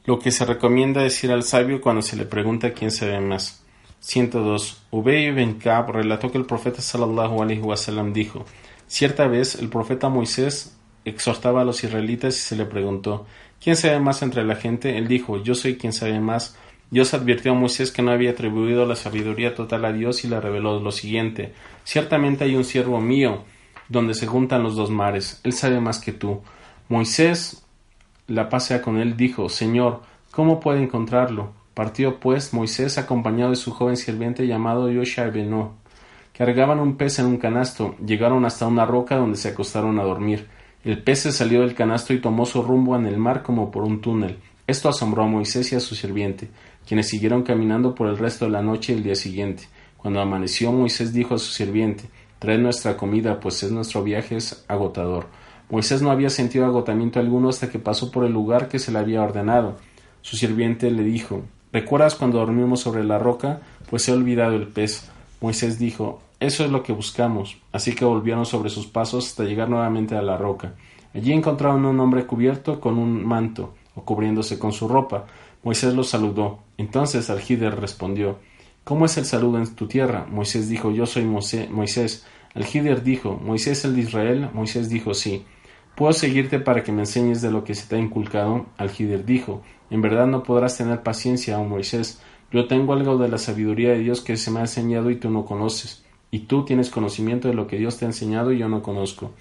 Lo 0.06 0.18
que 0.18 0.32
se 0.32 0.46
recomienda 0.46 1.02
decir 1.02 1.30
al 1.30 1.44
sabio 1.44 1.82
cuando 1.82 2.02
se 2.02 2.16
le 2.16 2.24
pregunta 2.24 2.72
quién 2.72 2.90
se 2.90 3.08
ve 3.08 3.20
más. 3.20 3.65
102. 4.06 4.84
Ubay 4.92 5.30
ibn 5.30 5.56
Ka'b 5.58 5.90
relató 5.90 6.32
que 6.32 6.38
el 6.38 6.46
profeta 6.46 6.80
sallallahu 6.80 7.42
alaihi 7.42 7.62
wasallam 7.62 8.14
dijo, 8.14 8.46
cierta 8.88 9.28
vez 9.28 9.56
el 9.56 9.70
profeta 9.70 10.10
Moisés 10.10 10.78
exhortaba 11.06 11.62
a 11.62 11.66
los 11.66 11.84
israelitas 11.84 12.36
y 12.36 12.40
se 12.40 12.56
le 12.56 12.66
preguntó, 12.66 13.26
¿quién 13.60 13.76
se 13.76 13.90
ve 13.90 14.00
más 14.00 14.22
entre 14.22 14.46
la 14.46 14.56
gente? 14.56 15.00
Él 15.00 15.08
dijo, 15.08 15.42
yo 15.42 15.56
soy 15.56 15.76
quien 15.76 15.92
sabe 15.92 16.20
más 16.20 16.56
Dios 16.92 17.16
advirtió 17.16 17.54
a 17.54 17.56
Moisés 17.56 17.92
que 17.92 18.04
no 18.04 18.12
había 18.12 18.30
atribuido 18.30 18.86
la 18.86 18.96
sabiduría 18.96 19.56
total 19.56 19.86
a 19.86 19.92
Dios 19.92 20.24
y 20.24 20.28
le 20.28 20.40
reveló 20.40 20.80
lo 20.80 20.92
siguiente 20.92 21.54
Ciertamente 21.84 22.44
hay 22.44 22.56
un 22.56 22.64
siervo 22.64 23.02
mío 23.02 23.44
donde 23.90 24.14
se 24.14 24.28
juntan 24.28 24.62
los 24.62 24.76
dos 24.76 24.92
mares, 24.92 25.42
él 25.44 25.54
sabe 25.54 25.80
más 25.80 26.00
que 26.00 26.12
tú. 26.12 26.42
Moisés, 26.90 27.66
la 28.28 28.50
pasea 28.50 28.84
con 28.84 28.98
él, 28.98 29.18
dijo 29.18 29.50
Señor, 29.50 30.02
¿cómo 30.30 30.60
puede 30.60 30.84
encontrarlo? 30.84 31.65
Partió 31.76 32.20
pues 32.20 32.54
Moisés 32.54 32.98
acompañado 32.98 33.52
de 33.52 33.58
su 33.58 33.72
joven 33.72 33.98
sirviente 33.98 34.48
llamado 34.48 34.90
Yoshua 34.90 35.26
Beno. 35.26 35.76
Cargaban 36.36 36.80
un 36.80 36.98
pez 36.98 37.20
en 37.20 37.28
un 37.28 37.38
canasto, 37.38 37.96
llegaron 38.04 38.46
hasta 38.46 38.66
una 38.66 38.86
roca 38.86 39.18
donde 39.18 39.38
se 39.38 39.50
acostaron 39.50 40.00
a 40.00 40.04
dormir. 40.04 40.48
El 40.84 41.04
pez 41.04 41.20
se 41.20 41.32
salió 41.32 41.62
del 41.62 41.76
canasto 41.76 42.14
y 42.14 42.22
tomó 42.22 42.48
su 42.48 42.64
rumbo 42.64 42.96
en 42.96 43.06
el 43.06 43.18
mar 43.18 43.44
como 43.44 43.70
por 43.70 43.84
un 43.84 44.02
túnel. 44.02 44.38
Esto 44.66 44.90
asombró 44.90 45.24
a 45.24 45.28
Moisés 45.28 45.72
y 45.72 45.76
a 45.76 45.80
su 45.80 45.94
sirviente 45.94 46.50
quienes 46.88 47.10
siguieron 47.10 47.44
caminando 47.44 47.96
por 47.96 48.08
el 48.08 48.18
resto 48.18 48.46
de 48.46 48.52
la 48.52 48.62
noche 48.62 48.94
y 48.94 48.98
el 48.98 49.04
día 49.04 49.16
siguiente. 49.16 49.68
Cuando 49.98 50.22
amaneció, 50.22 50.72
Moisés 50.72 51.14
dijo 51.14 51.36
a 51.36 51.40
su 51.40 51.52
sirviente, 51.52 52.06
Traed 52.40 52.60
nuestra 52.60 52.96
comida, 52.96 53.40
pues 53.40 53.64
es 53.64 53.72
nuestro 53.72 54.04
viaje 54.04 54.38
es 54.38 54.64
agotador. 54.68 55.28
Moisés 55.70 56.02
no 56.02 56.12
había 56.12 56.30
sentido 56.30 56.66
agotamiento 56.66 57.20
alguno 57.20 57.50
hasta 57.50 57.70
que 57.70 57.80
pasó 57.80 58.12
por 58.12 58.24
el 58.24 58.32
lugar 58.32 58.68
que 58.68 58.78
se 58.78 58.92
le 58.92 59.00
había 59.00 59.24
ordenado. 59.24 59.78
Su 60.22 60.38
sirviente 60.38 60.92
le 60.92 61.04
dijo, 61.04 61.44
¿Recuerdas 61.76 62.16
cuando 62.16 62.38
dormimos 62.38 62.80
sobre 62.80 63.04
la 63.04 63.20
roca? 63.20 63.60
Pues 63.90 64.08
he 64.08 64.14
olvidado 64.14 64.56
el 64.56 64.70
pez. 64.70 65.10
Moisés 65.42 65.78
dijo, 65.78 66.22
Eso 66.40 66.64
es 66.64 66.72
lo 66.72 66.84
que 66.84 66.94
buscamos. 66.94 67.58
Así 67.74 67.94
que 67.94 68.06
volvieron 68.06 68.46
sobre 68.46 68.70
sus 68.70 68.88
pasos 68.88 69.28
hasta 69.28 69.44
llegar 69.44 69.68
nuevamente 69.68 70.16
a 70.16 70.22
la 70.22 70.38
roca. 70.38 70.76
Allí 71.14 71.34
encontraron 71.34 71.84
un 71.84 72.00
hombre 72.00 72.26
cubierto 72.26 72.80
con 72.80 72.98
un 72.98 73.26
manto, 73.26 73.74
o 73.94 74.06
cubriéndose 74.06 74.58
con 74.58 74.72
su 74.72 74.88
ropa. 74.88 75.26
Moisés 75.64 75.94
los 75.94 76.08
saludó. 76.08 76.60
Entonces 76.78 77.30
Algider 77.30 77.78
respondió, 77.78 78.40
¿Cómo 78.86 79.04
es 79.06 79.18
el 79.18 79.26
saludo 79.26 79.58
en 79.58 79.76
tu 79.76 79.86
tierra? 79.86 80.26
Moisés 80.32 80.70
dijo, 80.70 80.92
Yo 80.92 81.06
soy 81.06 81.26
Moisés. 81.26 82.26
Algider 82.54 83.04
dijo, 83.04 83.34
¿Moisés 83.34 83.84
el 83.84 83.98
de 83.98 84.02
Israel? 84.04 84.50
Moisés 84.54 84.88
dijo, 84.88 85.14
Sí. 85.14 85.44
¿Puedo 85.96 86.12
seguirte 86.12 86.60
para 86.60 86.84
que 86.84 86.92
me 86.92 87.04
enseñes 87.04 87.42
de 87.42 87.52
lo 87.52 87.64
que 87.64 87.74
se 87.74 87.88
te 87.88 87.96
ha 87.96 88.00
inculcado? 88.00 88.66
Algider 88.78 89.26
dijo, 89.26 89.64
En 89.90 90.02
verdad 90.02 90.28
no 90.28 90.44
podrás 90.44 90.78
tener 90.78 91.04
paciencia, 91.04 91.58
oh 91.58 91.64
Moisés. 91.64 92.22
Yo 92.52 92.68
tengo 92.68 92.94
algo 92.94 93.18
de 93.18 93.30
la 93.30 93.38
sabiduría 93.38 93.92
de 93.92 94.00
Dios 94.00 94.22
que 94.22 94.36
se 94.36 94.52
me 94.52 94.60
ha 94.60 94.64
enseñado 94.64 95.10
y 95.10 95.16
tú 95.16 95.30
no 95.30 95.46
conoces. 95.46 96.04
Y 96.32 96.40
tú 96.40 96.66
tienes 96.66 96.90
conocimiento 96.90 97.48
de 97.48 97.54
lo 97.54 97.68
que 97.68 97.78
Dios 97.78 97.98
te 97.98 98.04
ha 98.06 98.10
enseñado 98.10 98.52
y 98.52 98.58
yo 98.58 98.68
no 98.68 98.84
conozco. 98.84 99.32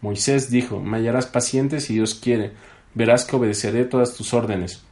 Moisés 0.00 0.50
dijo, 0.50 0.80
Me 0.80 0.98
hallarás 0.98 1.26
paciente 1.26 1.80
si 1.80 1.94
Dios 1.94 2.14
quiere. 2.14 2.52
Verás 2.94 3.24
que 3.24 3.34
obedeceré 3.34 3.84
todas 3.84 4.14
tus 4.14 4.32
órdenes. 4.34 4.84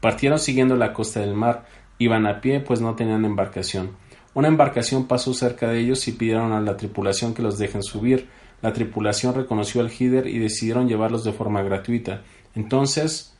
Partieron 0.00 0.38
siguiendo 0.38 0.76
la 0.76 0.94
costa 0.94 1.20
del 1.20 1.34
mar, 1.34 1.66
iban 1.98 2.26
a 2.26 2.40
pie 2.40 2.60
pues 2.60 2.80
no 2.80 2.94
tenían 2.94 3.26
embarcación. 3.26 3.90
Una 4.34 4.48
embarcación 4.48 5.06
pasó 5.06 5.34
cerca 5.34 5.68
de 5.68 5.80
ellos 5.80 6.08
y 6.08 6.12
pidieron 6.12 6.52
a 6.52 6.60
la 6.60 6.76
tripulación 6.78 7.34
que 7.34 7.42
los 7.42 7.58
dejen 7.58 7.82
subir. 7.82 8.28
La 8.62 8.72
tripulación 8.72 9.34
reconoció 9.34 9.80
al 9.80 9.90
Hider 9.90 10.26
y 10.26 10.38
decidieron 10.38 10.88
llevarlos 10.88 11.24
de 11.24 11.32
forma 11.32 11.62
gratuita. 11.62 12.22
Entonces, 12.54 13.34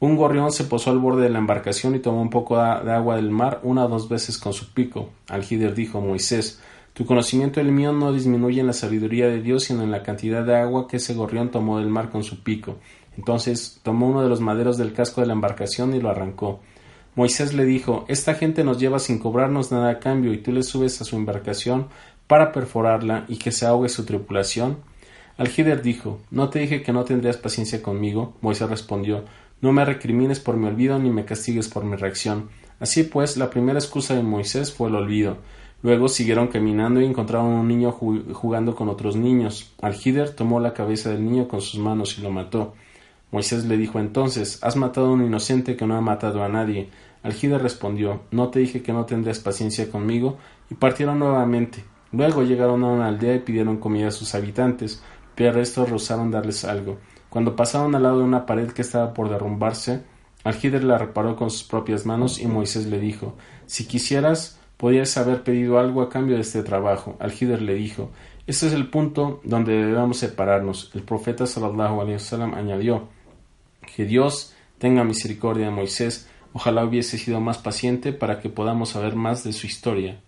un 0.00 0.16
gorrión 0.16 0.50
se 0.52 0.64
posó 0.64 0.90
al 0.90 0.98
borde 0.98 1.22
de 1.22 1.30
la 1.30 1.38
embarcación 1.38 1.94
y 1.94 2.00
tomó 2.00 2.20
un 2.20 2.30
poco 2.30 2.56
de 2.56 2.92
agua 2.92 3.16
del 3.16 3.30
mar 3.30 3.60
una 3.62 3.84
o 3.84 3.88
dos 3.88 4.08
veces 4.08 4.38
con 4.38 4.52
su 4.52 4.72
pico. 4.72 5.10
Al 5.28 5.44
Hider 5.44 5.74
dijo 5.74 6.00
Moisés, 6.00 6.60
Tu 6.94 7.04
conocimiento 7.04 7.60
del 7.60 7.72
mío 7.72 7.92
no 7.92 8.12
disminuye 8.12 8.60
en 8.60 8.66
la 8.66 8.72
sabiduría 8.72 9.26
de 9.28 9.40
Dios, 9.40 9.64
sino 9.64 9.82
en 9.82 9.90
la 9.90 10.02
cantidad 10.02 10.44
de 10.44 10.56
agua 10.56 10.88
que 10.88 10.96
ese 10.96 11.14
gorrión 11.14 11.50
tomó 11.50 11.78
del 11.78 11.88
mar 11.88 12.10
con 12.10 12.24
su 12.24 12.42
pico. 12.42 12.76
Entonces 13.16 13.80
tomó 13.82 14.08
uno 14.08 14.22
de 14.22 14.28
los 14.28 14.40
maderos 14.40 14.76
del 14.78 14.92
casco 14.92 15.20
de 15.20 15.26
la 15.26 15.34
embarcación 15.34 15.94
y 15.94 16.00
lo 16.00 16.10
arrancó. 16.10 16.60
Moisés 17.14 17.54
le 17.54 17.64
dijo 17.64 18.04
Esta 18.08 18.34
gente 18.34 18.64
nos 18.64 18.78
lleva 18.78 18.98
sin 18.98 19.18
cobrarnos 19.18 19.70
nada 19.70 19.90
a 19.90 19.98
cambio, 20.00 20.32
y 20.32 20.38
tú 20.38 20.52
le 20.52 20.62
subes 20.62 21.00
a 21.00 21.04
su 21.04 21.16
embarcación 21.16 21.88
para 22.34 22.50
perforarla 22.50 23.26
y 23.28 23.36
que 23.36 23.52
se 23.52 23.64
ahogue 23.64 23.88
su 23.88 24.04
tripulación. 24.04 24.78
Algider 25.38 25.82
dijo 25.82 26.18
¿No 26.32 26.48
te 26.48 26.58
dije 26.58 26.82
que 26.82 26.92
no 26.92 27.04
tendrías 27.04 27.36
paciencia 27.36 27.80
conmigo? 27.80 28.34
Moisés 28.40 28.68
respondió 28.68 29.24
No 29.60 29.70
me 29.70 29.84
recrimines 29.84 30.40
por 30.40 30.56
mi 30.56 30.66
olvido 30.66 30.98
ni 30.98 31.10
me 31.10 31.24
castigues 31.24 31.68
por 31.68 31.84
mi 31.84 31.94
reacción. 31.94 32.48
Así 32.80 33.04
pues, 33.04 33.36
la 33.36 33.50
primera 33.50 33.78
excusa 33.78 34.16
de 34.16 34.24
Moisés 34.24 34.72
fue 34.72 34.88
el 34.88 34.96
olvido. 34.96 35.36
Luego 35.84 36.08
siguieron 36.08 36.48
caminando 36.48 37.00
y 37.00 37.04
encontraron 37.04 37.46
un 37.46 37.68
niño 37.68 37.92
jugando 37.92 38.74
con 38.74 38.88
otros 38.88 39.14
niños. 39.14 39.72
Algider 39.80 40.30
tomó 40.30 40.58
la 40.58 40.74
cabeza 40.74 41.10
del 41.10 41.24
niño 41.24 41.46
con 41.46 41.60
sus 41.60 41.78
manos 41.78 42.18
y 42.18 42.22
lo 42.22 42.32
mató. 42.32 42.74
Moisés 43.30 43.64
le 43.64 43.76
dijo 43.76 44.00
entonces 44.00 44.58
Has 44.60 44.74
matado 44.74 45.06
a 45.06 45.12
un 45.12 45.24
inocente 45.24 45.76
que 45.76 45.86
no 45.86 45.96
ha 45.96 46.00
matado 46.00 46.42
a 46.42 46.48
nadie. 46.48 46.88
Algider 47.22 47.62
respondió 47.62 48.22
No 48.32 48.48
te 48.48 48.58
dije 48.58 48.82
que 48.82 48.92
no 48.92 49.04
tendrías 49.04 49.38
paciencia 49.38 49.88
conmigo, 49.88 50.36
y 50.68 50.74
partieron 50.74 51.20
nuevamente. 51.20 51.93
Luego 52.14 52.42
llegaron 52.42 52.84
a 52.84 52.88
una 52.88 53.08
aldea 53.08 53.34
y 53.34 53.40
pidieron 53.40 53.78
comida 53.78 54.08
a 54.08 54.12
sus 54.12 54.34
habitantes, 54.34 55.02
pero 55.34 55.60
estos 55.60 55.88
rehusaron 55.88 56.30
darles 56.30 56.64
algo. 56.64 56.98
Cuando 57.28 57.56
pasaron 57.56 57.94
al 57.94 58.04
lado 58.04 58.18
de 58.18 58.24
una 58.24 58.46
pared 58.46 58.70
que 58.70 58.82
estaba 58.82 59.12
por 59.12 59.28
derrumbarse, 59.28 60.02
Algider 60.44 60.84
la 60.84 60.98
reparó 60.98 61.34
con 61.34 61.50
sus 61.50 61.64
propias 61.64 62.06
manos 62.06 62.38
y 62.38 62.46
Moisés 62.46 62.86
le 62.86 63.00
dijo 63.00 63.34
Si 63.66 63.86
quisieras, 63.86 64.60
podrías 64.76 65.16
haber 65.16 65.42
pedido 65.42 65.78
algo 65.78 66.02
a 66.02 66.08
cambio 66.08 66.36
de 66.36 66.42
este 66.42 66.62
trabajo. 66.62 67.16
Algider 67.18 67.60
le 67.60 67.74
dijo 67.74 68.10
Este 68.46 68.68
es 68.68 68.74
el 68.74 68.88
punto 68.90 69.40
donde 69.42 69.72
debemos 69.72 70.18
separarnos. 70.18 70.92
El 70.94 71.02
profeta 71.02 71.46
sallallahu 71.46 72.00
alaihi 72.00 72.14
wasallam 72.14 72.54
añadió 72.54 73.08
que 73.96 74.04
Dios 74.04 74.54
tenga 74.78 75.02
misericordia 75.02 75.66
de 75.66 75.72
Moisés 75.72 76.28
Ojalá 76.56 76.84
hubiese 76.84 77.18
sido 77.18 77.40
más 77.40 77.58
paciente 77.58 78.12
para 78.12 78.38
que 78.38 78.48
podamos 78.48 78.90
saber 78.90 79.16
más 79.16 79.42
de 79.42 79.52
su 79.52 79.66
historia. 79.66 80.20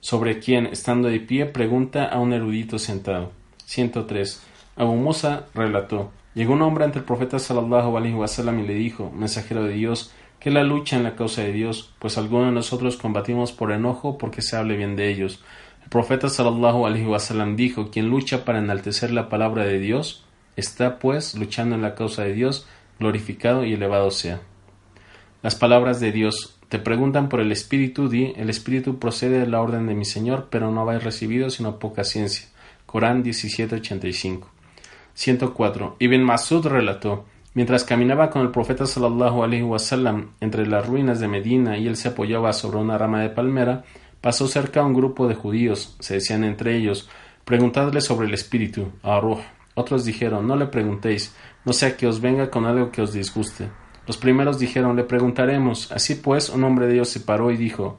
Sobre 0.00 0.38
quien, 0.38 0.66
estando 0.66 1.08
de 1.08 1.20
pie, 1.20 1.44
pregunta 1.44 2.06
a 2.06 2.18
un 2.18 2.32
erudito 2.32 2.78
sentado. 2.78 3.32
103. 3.66 4.42
Abu 4.76 4.94
Musa 4.96 5.46
relató. 5.54 6.10
Llegó 6.34 6.54
un 6.54 6.62
hombre 6.62 6.84
ante 6.84 7.00
el 7.00 7.04
profeta 7.04 7.38
sallallahu 7.38 7.98
alaihi 7.98 8.14
wasallam 8.14 8.60
y 8.60 8.66
le 8.66 8.74
dijo, 8.74 9.10
mensajero 9.10 9.64
de 9.64 9.74
Dios, 9.74 10.10
que 10.38 10.50
la 10.50 10.62
lucha 10.62 10.96
en 10.96 11.02
la 11.02 11.16
causa 11.16 11.42
de 11.42 11.52
Dios, 11.52 11.92
pues 11.98 12.16
algunos 12.16 12.46
de 12.46 12.52
nosotros 12.52 12.96
combatimos 12.96 13.52
por 13.52 13.72
enojo 13.72 14.16
porque 14.16 14.40
se 14.40 14.56
hable 14.56 14.76
bien 14.76 14.96
de 14.96 15.10
ellos. 15.10 15.44
El 15.82 15.90
profeta 15.90 16.30
sallallahu 16.30 16.86
alaihi 16.86 17.06
wasallam 17.06 17.56
dijo, 17.56 17.90
quien 17.90 18.08
lucha 18.08 18.46
para 18.46 18.58
enaltecer 18.58 19.10
la 19.10 19.28
palabra 19.28 19.64
de 19.64 19.78
Dios, 19.78 20.24
está 20.56 20.98
pues 20.98 21.34
luchando 21.34 21.74
en 21.74 21.82
la 21.82 21.94
causa 21.94 22.22
de 22.22 22.32
Dios, 22.32 22.66
glorificado 22.98 23.66
y 23.66 23.74
elevado 23.74 24.10
sea. 24.10 24.40
Las 25.42 25.56
palabras 25.56 26.00
de 26.00 26.12
Dios 26.12 26.58
te 26.70 26.78
preguntan 26.78 27.28
por 27.28 27.40
el 27.40 27.50
Espíritu, 27.50 28.08
di, 28.08 28.32
el 28.36 28.48
Espíritu 28.48 29.00
procede 29.00 29.40
de 29.40 29.48
la 29.48 29.60
orden 29.60 29.88
de 29.88 29.96
mi 29.96 30.04
Señor, 30.04 30.46
pero 30.50 30.70
no 30.70 30.82
habéis 30.82 31.02
recibido 31.02 31.50
sino 31.50 31.80
poca 31.80 32.04
ciencia. 32.04 32.46
Corán 32.86 33.22
1785. 33.24 34.48
104. 35.14 35.96
Ibn 35.98 36.22
Masud 36.22 36.64
relató, 36.68 37.24
mientras 37.54 37.82
caminaba 37.82 38.30
con 38.30 38.42
el 38.42 38.52
profeta 38.52 38.86
sallallahu 38.86 39.42
alaihi 39.42 39.64
wasallam 39.64 40.30
entre 40.40 40.64
las 40.64 40.86
ruinas 40.86 41.18
de 41.18 41.26
Medina 41.26 41.76
y 41.76 41.88
él 41.88 41.96
se 41.96 42.10
apoyaba 42.10 42.52
sobre 42.52 42.78
una 42.78 42.96
rama 42.96 43.20
de 43.20 43.30
palmera, 43.30 43.82
pasó 44.20 44.46
cerca 44.46 44.84
un 44.84 44.94
grupo 44.94 45.26
de 45.26 45.34
judíos, 45.34 45.96
se 45.98 46.14
decían 46.14 46.44
entre 46.44 46.76
ellos, 46.76 47.08
preguntadle 47.44 48.00
sobre 48.00 48.28
el 48.28 48.34
Espíritu, 48.34 48.92
Aruh. 49.02 49.40
Otros 49.74 50.04
dijeron, 50.04 50.46
no 50.46 50.54
le 50.54 50.66
preguntéis, 50.66 51.34
no 51.64 51.72
sea 51.72 51.96
que 51.96 52.06
os 52.06 52.20
venga 52.20 52.48
con 52.48 52.64
algo 52.64 52.92
que 52.92 53.02
os 53.02 53.12
disguste. 53.12 53.70
Los 54.06 54.16
primeros 54.16 54.58
dijeron, 54.58 54.96
le 54.96 55.04
preguntaremos. 55.04 55.92
Así 55.92 56.16
pues, 56.16 56.48
un 56.48 56.64
hombre 56.64 56.86
de 56.86 56.94
ellos 56.94 57.08
se 57.08 57.20
paró 57.20 57.50
y 57.50 57.56
dijo, 57.56 57.98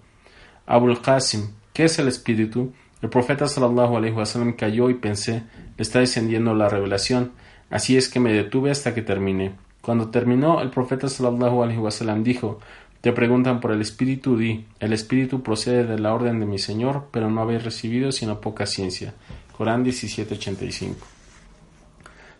Abul 0.66 1.02
Qasim, 1.02 1.52
¿qué 1.74 1.86
es 1.86 2.00
el 2.00 2.08
espíritu? 2.08 2.74
El 3.02 3.10
profeta 3.10 3.48
sallallahu 3.48 3.98
alaihi 3.98 4.14
wasallam 4.14 4.54
cayó 4.54 4.90
y 4.90 4.94
pensé, 4.94 5.44
le 5.78 5.82
está 5.82 6.00
descendiendo 6.00 6.54
la 6.54 6.70
revelación, 6.70 7.32
así 7.72 7.98
es 7.98 8.10
que 8.10 8.20
me 8.20 8.32
detuve 8.32 8.70
hasta 8.70 8.94
que 8.94 9.02
terminé. 9.02 9.54
Cuando 9.82 10.10
terminó, 10.10 10.62
el 10.62 10.70
profeta 10.70 11.10
sallallahu 11.10 11.64
alaihi 11.64 11.80
wasallam 11.80 12.24
dijo, 12.24 12.60
te 13.02 13.12
preguntan 13.12 13.60
por 13.60 13.72
el 13.72 13.82
espíritu, 13.82 14.38
di, 14.38 14.68
el 14.80 14.94
espíritu 14.94 15.42
procede 15.42 15.86
de 15.86 15.98
la 15.98 16.14
orden 16.14 16.40
de 16.40 16.46
mi 16.46 16.60
Señor, 16.60 17.08
pero 17.12 17.32
no 17.32 17.42
habéis 17.42 17.64
recibido 17.64 18.12
sino 18.12 18.40
poca 18.40 18.68
ciencia. 18.68 19.16
Corán 19.58 19.82
1785 19.82 21.21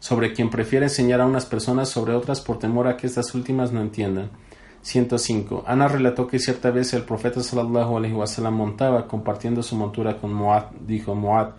sobre 0.02 0.34
quien 0.34 0.50
prefiere 0.50 0.88
enseñar 0.88 1.22
a 1.22 1.28
unas 1.28 1.46
personas 1.46 1.88
sobre 1.88 2.16
otras 2.16 2.42
por 2.42 2.58
temor 2.58 2.88
a 2.88 2.98
que 2.98 3.06
estas 3.06 3.36
últimas 3.36 3.72
no 3.72 3.82
entiendan. 3.82 4.32
105. 4.82 5.64
Ana 5.68 5.88
relató 5.88 6.26
que 6.28 6.40
cierta 6.40 6.72
vez 6.72 6.92
el 6.94 7.04
profeta 7.04 7.44
sallallahu 7.44 7.98
alaihi 7.98 8.16
wasallam 8.16 8.56
montaba 8.56 9.08
compartiendo 9.08 9.62
su 9.62 9.76
montura 9.76 10.18
con 10.18 10.34
Muad. 10.34 10.72
Dijo 10.88 11.14
Muad. 11.14 11.50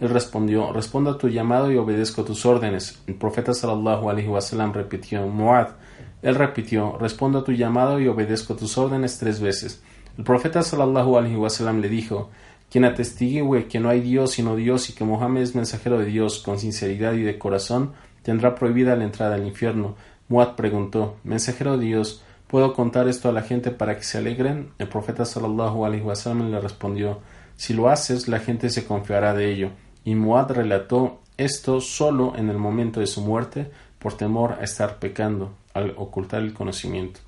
Él 0.00 0.08
respondió, 0.08 0.72
respondo 0.72 1.10
a 1.10 1.18
tu 1.18 1.28
llamado 1.28 1.70
y 1.70 1.76
obedezco 1.76 2.24
tus 2.24 2.44
órdenes. 2.44 3.00
El 3.06 3.14
profeta 3.14 3.54
sallallahu 3.54 4.10
alaihi 4.10 4.28
wasallam 4.28 4.72
repitió, 4.72 5.24
Muad. 5.28 5.68
Él 6.22 6.34
repitió, 6.34 6.98
respondo 6.98 7.38
a 7.38 7.44
tu 7.44 7.52
llamado 7.52 8.00
y 8.00 8.08
obedezco 8.08 8.56
tus 8.56 8.76
órdenes 8.78 9.16
tres 9.20 9.38
veces. 9.38 9.80
El 10.18 10.24
profeta 10.24 10.62
sallallahu 10.62 11.18
alaihi 11.18 11.36
wasallam 11.36 11.80
le 11.80 11.88
dijo, 11.88 12.30
quien 12.72 12.86
atestigue 12.86 13.66
que 13.68 13.80
no 13.80 13.90
hay 13.90 14.00
Dios 14.00 14.30
sino 14.30 14.56
Dios 14.56 14.88
y 14.88 14.94
que 14.94 15.04
Mohammed 15.04 15.42
es 15.42 15.54
mensajero 15.54 15.98
de 15.98 16.06
Dios 16.06 16.38
con 16.38 16.58
sinceridad 16.58 17.12
y 17.12 17.22
de 17.22 17.38
corazón, 17.38 17.92
tendrá 18.22 18.54
prohibida 18.54 18.96
la 18.96 19.04
entrada 19.04 19.34
al 19.34 19.46
infierno. 19.46 19.94
Muad 20.28 20.54
preguntó, 20.54 21.16
Mensajero 21.22 21.76
de 21.76 21.84
Dios, 21.84 22.24
¿puedo 22.46 22.72
contar 22.72 23.08
esto 23.08 23.28
a 23.28 23.32
la 23.32 23.42
gente 23.42 23.72
para 23.72 23.98
que 23.98 24.04
se 24.04 24.16
alegren? 24.16 24.70
El 24.78 24.88
profeta 24.88 25.26
sallallahu 25.26 25.84
alaihi 25.84 26.02
wasallam 26.02 26.50
le 26.50 26.60
respondió, 26.60 27.20
Si 27.56 27.74
lo 27.74 27.90
haces, 27.90 28.26
la 28.26 28.38
gente 28.38 28.70
se 28.70 28.86
confiará 28.86 29.34
de 29.34 29.52
ello. 29.52 29.68
Y 30.02 30.14
Muad 30.14 30.52
relató 30.52 31.20
esto 31.36 31.82
solo 31.82 32.32
en 32.36 32.48
el 32.48 32.56
momento 32.56 33.00
de 33.00 33.06
su 33.06 33.20
muerte, 33.20 33.70
por 33.98 34.16
temor 34.16 34.56
a 34.58 34.64
estar 34.64 34.98
pecando, 34.98 35.52
al 35.74 35.92
ocultar 35.98 36.40
el 36.40 36.54
conocimiento. 36.54 37.20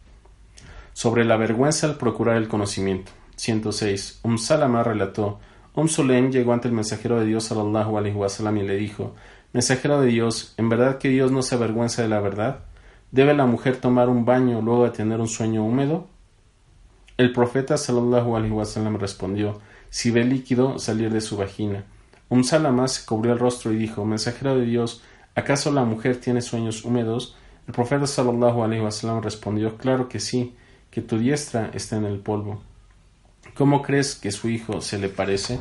Sobre 0.95 1.27
la 1.27 1.37
vergüenza 1.37 1.87
al 1.87 1.99
procurar 1.99 2.39
el 2.39 2.49
conocimiento. 2.49 3.13
106. 3.45 4.21
Um 4.23 4.39
Salama 4.39 4.83
relató, 4.83 5.39
Um 5.75 5.89
Solem 5.89 6.31
llegó 6.31 6.53
ante 6.53 6.69
el 6.69 6.75
mensajero 6.75 7.21
de 7.21 7.27
Dios 7.27 7.45
sallallahu 7.45 7.99
alaihi 7.99 8.17
wasallam 8.17 8.57
y 8.59 8.63
le 8.63 8.77
dijo, 8.77 9.15
Mensajero 9.53 10.01
de 10.01 10.07
Dios, 10.07 10.55
¿en 10.57 10.69
verdad 10.69 10.99
que 10.99 11.09
Dios 11.09 11.31
no 11.31 11.43
se 11.43 11.55
avergüenza 11.55 12.03
de 12.03 12.09
la 12.09 12.21
verdad? 12.21 12.61
¿Debe 13.11 13.35
la 13.35 13.47
mujer 13.47 13.77
tomar 13.77 14.09
un 14.09 14.25
baño 14.25 14.63
luego 14.63 14.85
de 14.85 14.91
tener 14.91 15.21
un 15.21 15.29
sueño 15.29 15.65
húmedo? 15.65 16.07
El 17.17 17.33
profeta 17.33 17.77
sallallahu 17.77 18.37
alaihi 18.37 18.53
wasallam 18.53 18.99
respondió, 18.99 19.61
si 19.91 20.11
ve 20.11 20.25
líquido 20.25 20.79
salir 20.79 21.13
de 21.13 21.21
su 21.21 21.37
vagina. 21.37 21.85
Um 22.29 22.45
Salama 22.45 22.89
se 22.89 23.05
cubrió 23.05 23.33
el 23.33 23.39
rostro 23.39 23.73
y 23.73 23.77
dijo, 23.77 24.05
Mensajero 24.05 24.57
de 24.57 24.65
Dios, 24.65 25.03
¿acaso 25.35 25.71
la 25.71 25.85
mujer 25.85 26.17
tiene 26.17 26.41
sueños 26.41 26.85
húmedos? 26.85 27.37
El 27.67 27.75
profeta 27.75 28.07
sallallahu 28.07 28.63
alaihi 28.63 28.83
wasallam 28.83 29.23
respondió, 29.23 29.77
claro 29.77 30.09
que 30.09 30.21
sí, 30.21 30.55
que 30.91 31.03
tu 31.03 31.19
diestra 31.19 31.71
está 31.75 31.97
en 31.97 32.05
el 32.05 32.19
polvo. 32.21 32.63
¿Cómo 33.53 33.83
crees 33.83 34.15
que 34.15 34.33
su 34.33 34.49
hijo 34.49 34.81
se 34.81 34.99
le 34.99 35.09
parece? 35.09 35.61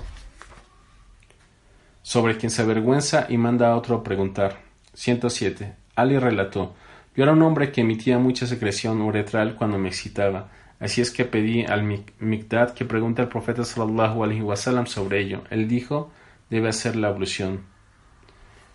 Sobre 2.02 2.38
quien 2.38 2.50
se 2.50 2.62
avergüenza 2.62 3.28
y 3.30 3.38
manda 3.38 3.72
a 3.72 3.76
otro 3.76 3.98
a 3.98 4.04
preguntar. 4.04 4.62
107. 4.93 5.76
Ali 5.96 6.17
relató: 6.17 6.76
Yo 7.15 7.24
era 7.24 7.34
un 7.34 7.41
hombre 7.41 7.72
que 7.72 7.82
emitía 7.82 8.17
mucha 8.17 8.48
secreción 8.48 9.02
uretral 9.02 9.56
cuando 9.56 9.78
me 9.78 9.89
excitaba. 9.89 10.50
Así 10.80 11.02
es 11.02 11.12
que 11.12 11.26
pedí 11.26 11.63
al 11.65 11.84
Mikdad 12.19 12.74
que 12.74 12.86
pregunte 12.86 13.22
al 13.22 13.30
profeta 13.30 13.63
sallallahu 13.63 14.86
sobre 14.88 15.22
ello. 15.22 15.43
Él 15.50 15.67
dijo: 15.67 16.12
Debe 16.50 16.69
hacer 16.69 16.96
la 16.96 17.10
ablución. 17.10 17.62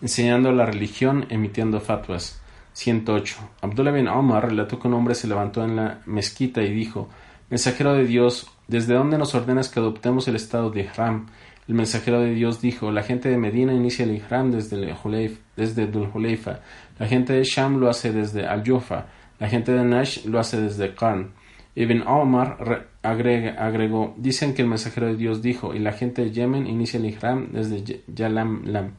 Enseñando 0.01 0.53
la 0.53 0.65
religión, 0.65 1.27
emitiendo 1.29 1.81
fatwas. 1.81 2.41
108. 2.73 3.37
Abdullah 3.63 3.91
bin 3.91 4.07
Omar 4.07 4.49
relató 4.49 4.79
que 4.79 4.87
un 4.87 4.95
hombre 4.95 5.17
se 5.17 5.27
levantó 5.27 5.65
en 5.65 5.75
la 5.75 6.01
mezquita 6.07 6.63
y 6.63 6.73
dijo: 6.73 7.09
Mensajero 7.51 7.95
de 7.95 8.05
Dios, 8.05 8.49
¿desde 8.69 8.95
dónde 8.95 9.19
nos 9.19 9.35
ordenas 9.35 9.69
que 9.69 9.81
adoptemos 9.81 10.29
el 10.29 10.37
estado 10.37 10.71
de 10.71 10.83
Ihram? 10.83 11.27
El 11.67 11.75
mensajero 11.75 12.21
de 12.21 12.33
Dios 12.33 12.61
dijo, 12.61 12.93
la 12.93 13.03
gente 13.03 13.29
de 13.29 13.37
Medina 13.37 13.75
inicia 13.75 14.05
el 14.05 14.13
Ihram 14.13 14.53
desde, 14.53 14.77
el 14.81 15.93
Dul 15.93 16.11
Huleifa, 16.15 16.61
la 16.99 17.07
gente 17.07 17.33
de 17.33 17.45
Sham 17.45 17.79
lo 17.79 17.91
hace 17.91 18.13
desde 18.13 18.47
Al-Jufa, 18.47 19.07
la 19.39 19.49
gente 19.49 19.73
de 19.73 19.85
Nash 19.85 20.25
lo 20.25 20.39
hace 20.39 20.61
desde 20.61 20.95
Qarn. 20.95 21.33
Ibn 21.75 22.03
Omar 22.07 22.89
agregó, 23.03 24.15
dicen 24.17 24.55
que 24.55 24.63
el 24.63 24.69
mensajero 24.69 25.07
de 25.07 25.17
Dios 25.17 25.43
dijo, 25.43 25.75
y 25.75 25.79
la 25.79 25.93
gente 25.93 26.23
de 26.23 26.31
Yemen 26.31 26.67
inicia 26.67 26.99
el 26.99 27.07
Ihram 27.07 27.53
desde 27.53 28.03
Yalam 28.07 28.65
Lam, 28.65 28.93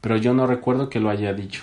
pero 0.00 0.16
yo 0.16 0.32
no 0.34 0.46
recuerdo 0.46 0.88
que 0.88 1.00
lo 1.00 1.10
haya 1.10 1.32
dicho. 1.32 1.62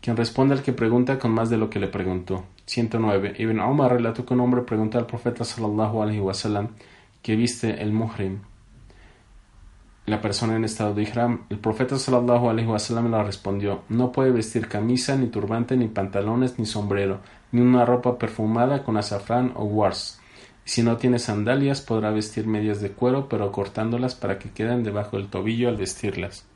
Quien 0.00 0.16
responde 0.16 0.54
al 0.54 0.62
que 0.62 0.72
pregunta 0.72 1.18
con 1.18 1.30
más 1.30 1.48
de 1.48 1.56
lo 1.56 1.70
que 1.70 1.78
le 1.78 1.86
preguntó. 1.86 2.44
109. 2.66 3.34
Ibn 3.38 3.60
Omar 3.60 3.92
relató 3.92 4.24
que 4.24 4.34
un 4.34 4.40
hombre 4.40 4.62
preguntó 4.62 4.98
al 4.98 5.06
profeta 5.06 5.44
sallallahu 5.44 6.02
alaihi 6.02 6.20
wasallam 6.20 6.68
que 7.22 7.36
viste 7.36 7.82
el 7.82 7.92
muhrim. 7.92 8.40
la 10.06 10.20
persona 10.20 10.56
en 10.56 10.64
estado 10.64 10.94
de 10.94 11.02
ihram. 11.02 11.44
El 11.48 11.58
profeta 11.58 11.98
sallallahu 11.98 12.50
alaihi 12.50 12.66
wasallam 12.66 13.10
le 13.10 13.22
respondió: 13.22 13.82
No 13.88 14.10
puede 14.12 14.30
vestir 14.30 14.68
camisa, 14.68 15.16
ni 15.16 15.28
turbante, 15.28 15.76
ni 15.76 15.88
pantalones, 15.88 16.58
ni 16.58 16.66
sombrero, 16.66 17.20
ni 17.52 17.60
una 17.60 17.84
ropa 17.84 18.18
perfumada 18.18 18.82
con 18.82 18.96
azafrán 18.96 19.52
o 19.54 19.64
wars. 19.64 20.20
Si 20.64 20.82
no 20.82 20.96
tiene 20.96 21.18
sandalias, 21.18 21.80
podrá 21.80 22.10
vestir 22.10 22.46
medias 22.46 22.80
de 22.80 22.92
cuero, 22.92 23.28
pero 23.28 23.50
cortándolas 23.50 24.14
para 24.14 24.38
que 24.38 24.50
queden 24.50 24.84
debajo 24.84 25.16
del 25.16 25.28
tobillo 25.28 25.68
al 25.68 25.76
vestirlas. 25.76 26.46